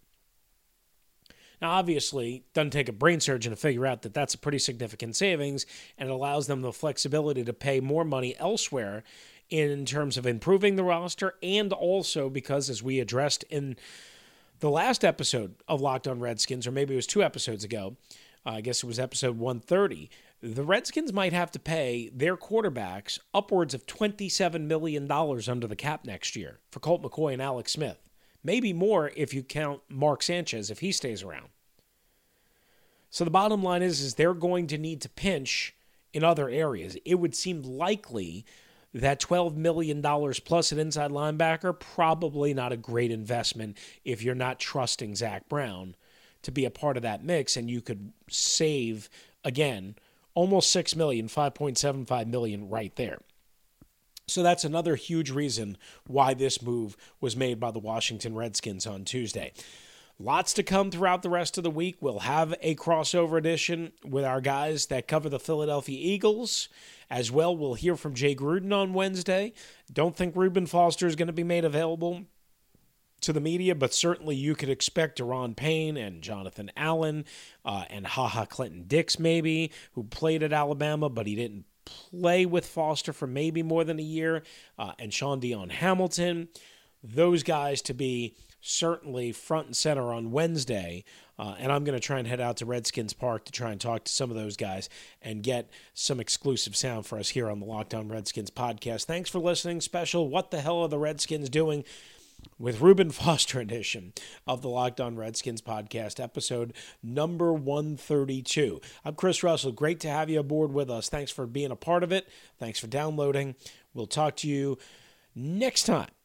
Now, 1.61 1.71
obviously, 1.71 2.35
it 2.35 2.53
doesn't 2.53 2.69
take 2.69 2.87
a 2.87 2.93
brain 2.93 3.19
surgeon 3.19 3.49
to 3.49 3.57
figure 3.57 3.85
out 3.85 4.03
that 4.03 4.13
that's 4.13 4.33
a 4.33 4.37
pretty 4.37 4.59
significant 4.59 5.17
savings 5.17 5.65
and 5.97 6.07
it 6.07 6.13
allows 6.13 6.47
them 6.47 6.61
the 6.61 6.71
flexibility 6.71 7.43
to 7.43 7.51
pay 7.51 7.81
more 7.81 8.05
money 8.05 8.33
elsewhere 8.39 9.03
in 9.49 9.85
terms 9.85 10.17
of 10.17 10.25
improving 10.25 10.75
the 10.75 10.83
roster 10.83 11.35
and 11.41 11.73
also 11.73 12.29
because, 12.29 12.69
as 12.69 12.83
we 12.83 12.99
addressed 12.99 13.43
in 13.49 13.75
the 14.59 14.69
last 14.69 15.03
episode 15.03 15.55
of 15.67 15.81
Locked 15.81 16.07
on 16.07 16.19
Redskins, 16.19 16.67
or 16.67 16.71
maybe 16.71 16.93
it 16.93 16.97
was 16.97 17.07
two 17.07 17.23
episodes 17.23 17.63
ago, 17.63 17.95
uh, 18.45 18.51
I 18.51 18.61
guess 18.61 18.83
it 18.83 18.87
was 18.87 18.99
episode 18.99 19.37
130, 19.37 20.09
the 20.41 20.63
Redskins 20.63 21.11
might 21.11 21.33
have 21.33 21.51
to 21.51 21.59
pay 21.59 22.09
their 22.13 22.37
quarterbacks 22.37 23.19
upwards 23.33 23.73
of 23.73 23.85
$27 23.85 24.61
million 24.61 25.11
under 25.11 25.67
the 25.67 25.75
cap 25.75 26.05
next 26.05 26.35
year 26.35 26.59
for 26.71 26.79
Colt 26.79 27.01
McCoy 27.01 27.33
and 27.33 27.41
Alex 27.41 27.73
Smith. 27.73 28.09
Maybe 28.43 28.71
more 28.71 29.11
if 29.15 29.33
you 29.33 29.43
count 29.43 29.81
Mark 29.89 30.23
Sanchez 30.23 30.71
if 30.71 30.79
he 30.79 30.91
stays 30.91 31.23
around. 31.23 31.49
So 33.09 33.25
the 33.25 33.31
bottom 33.31 33.63
line 33.63 33.81
is, 33.81 33.99
is 33.99 34.15
they're 34.15 34.33
going 34.33 34.67
to 34.67 34.77
need 34.77 35.01
to 35.01 35.09
pinch 35.09 35.75
in 36.13 36.23
other 36.23 36.49
areas. 36.49 36.95
It 37.05 37.15
would 37.15 37.35
seem 37.35 37.61
likely 37.63 38.45
that 38.93 39.21
$12 39.21 39.55
million 39.55 40.01
plus 40.01 40.71
an 40.71 40.79
inside 40.79 41.11
linebacker, 41.11 41.77
probably 41.79 42.53
not 42.53 42.71
a 42.71 42.77
great 42.77 43.11
investment 43.11 43.77
if 44.03 44.23
you're 44.23 44.35
not 44.35 44.59
trusting 44.59 45.15
Zach 45.15 45.47
Brown 45.47 45.95
to 46.41 46.51
be 46.51 46.65
a 46.65 46.71
part 46.71 46.97
of 46.97 47.03
that 47.03 47.23
mix. 47.23 47.55
And 47.55 47.69
you 47.69 47.81
could 47.81 48.11
save, 48.29 49.09
again, 49.43 49.95
almost 50.33 50.71
6 50.71 50.95
million, 50.95 51.27
5.75 51.27 52.27
million 52.27 52.69
right 52.69 52.95
there. 52.95 53.19
So 54.27 54.43
that's 54.43 54.63
another 54.63 54.95
huge 54.95 55.31
reason 55.31 55.77
why 56.05 56.33
this 56.33 56.61
move 56.61 56.95
was 57.19 57.35
made 57.35 57.59
by 57.59 57.71
the 57.71 57.79
Washington 57.79 58.35
Redskins 58.35 58.85
on 58.85 59.03
Tuesday. 59.03 59.53
Lots 60.21 60.51
to 60.53 60.63
come 60.63 60.91
throughout 60.91 61.23
the 61.23 61.29
rest 61.29 61.57
of 61.57 61.63
the 61.63 61.71
week. 61.71 61.95
We'll 62.01 62.19
have 62.19 62.53
a 62.61 62.75
crossover 62.75 63.37
edition 63.37 63.93
with 64.03 64.25
our 64.25 64.41
guys 64.41 64.87
that 64.87 65.07
cover 65.07 65.29
the 65.29 65.39
Philadelphia 65.39 65.97
Eagles. 65.97 66.67
As 67.09 67.31
well, 67.31 67.55
we'll 67.55 67.75
hear 67.75 67.95
from 67.95 68.15
Jay 68.15 68.35
Gruden 68.35 68.73
on 68.73 68.93
Wednesday. 68.93 69.53
Don't 69.91 70.17
think 70.17 70.35
Reuben 70.35 70.65
Foster 70.65 71.07
is 71.07 71.15
going 71.15 71.27
to 71.27 71.33
be 71.33 71.45
made 71.45 71.63
available 71.63 72.25
to 73.21 73.31
the 73.31 73.39
media, 73.39 73.73
but 73.75 73.93
certainly 73.93 74.35
you 74.35 74.55
could 74.55 74.69
expect 74.69 75.19
Da'Ron 75.19 75.55
Payne 75.55 75.95
and 75.95 76.21
Jonathan 76.21 76.69
Allen 76.75 77.23
uh, 77.63 77.85
and 77.89 78.05
Ha 78.05 78.27
Ha 78.27 78.43
Clinton 78.43 78.83
Dix, 78.87 79.19
maybe, 79.19 79.71
who 79.93 80.03
played 80.03 80.43
at 80.43 80.51
Alabama, 80.51 81.07
but 81.07 81.27
he 81.27 81.35
didn't 81.35 81.63
play 81.85 82.45
with 82.45 82.65
Foster 82.65 83.13
for 83.13 83.25
maybe 83.25 83.63
more 83.63 83.85
than 83.85 83.99
a 83.99 84.03
year, 84.03 84.43
uh, 84.77 84.91
and 84.99 85.13
Shaun 85.13 85.39
Dion 85.39 85.69
Hamilton. 85.69 86.49
Those 87.01 87.43
guys 87.43 87.81
to 87.83 87.93
be 87.93 88.35
certainly 88.61 89.31
front 89.31 89.67
and 89.67 89.75
center 89.75 90.13
on 90.13 90.31
Wednesday. 90.31 91.03
Uh, 91.37 91.55
and 91.57 91.71
I'm 91.71 91.83
going 91.83 91.97
to 91.97 92.05
try 92.05 92.19
and 92.19 92.27
head 92.27 92.41
out 92.41 92.57
to 92.57 92.65
Redskins 92.65 93.13
Park 93.13 93.45
to 93.45 93.51
try 93.51 93.71
and 93.71 93.79
talk 93.79 94.03
to 94.03 94.11
some 94.11 94.29
of 94.29 94.35
those 94.35 94.57
guys 94.57 94.89
and 95.21 95.41
get 95.41 95.69
some 95.93 96.19
exclusive 96.19 96.75
sound 96.75 97.05
for 97.05 97.17
us 97.17 97.29
here 97.29 97.49
on 97.49 97.59
the 97.59 97.65
Locked 97.65 97.93
On 97.93 98.09
Redskins 98.09 98.51
podcast. 98.51 99.05
Thanks 99.05 99.29
for 99.29 99.39
listening. 99.39 99.79
Special 99.79 100.27
What 100.27 100.51
the 100.51 100.61
Hell 100.61 100.79
Are 100.81 100.89
the 100.89 100.99
Redskins 100.99 101.49
Doing? 101.49 101.83
with 102.57 102.81
Reuben 102.81 103.11
Foster 103.11 103.59
edition 103.59 104.13
of 104.47 104.61
the 104.61 104.69
Locked 104.69 105.01
On 105.01 105.15
Redskins 105.15 105.61
podcast, 105.61 106.21
episode 106.21 106.73
number 107.03 107.53
132. 107.53 108.79
I'm 109.03 109.15
Chris 109.15 109.43
Russell. 109.43 109.71
Great 109.71 109.99
to 110.01 110.09
have 110.09 110.29
you 110.29 110.39
aboard 110.39 110.71
with 110.71 110.89
us. 110.89 111.09
Thanks 111.09 111.31
for 111.31 111.45
being 111.45 111.71
a 111.71 111.75
part 111.75 112.03
of 112.03 112.11
it. 112.11 112.27
Thanks 112.57 112.79
for 112.79 112.87
downloading. 112.87 113.55
We'll 113.93 114.07
talk 114.07 114.35
to 114.37 114.47
you 114.47 114.77
next 115.35 115.83
time 115.83 116.09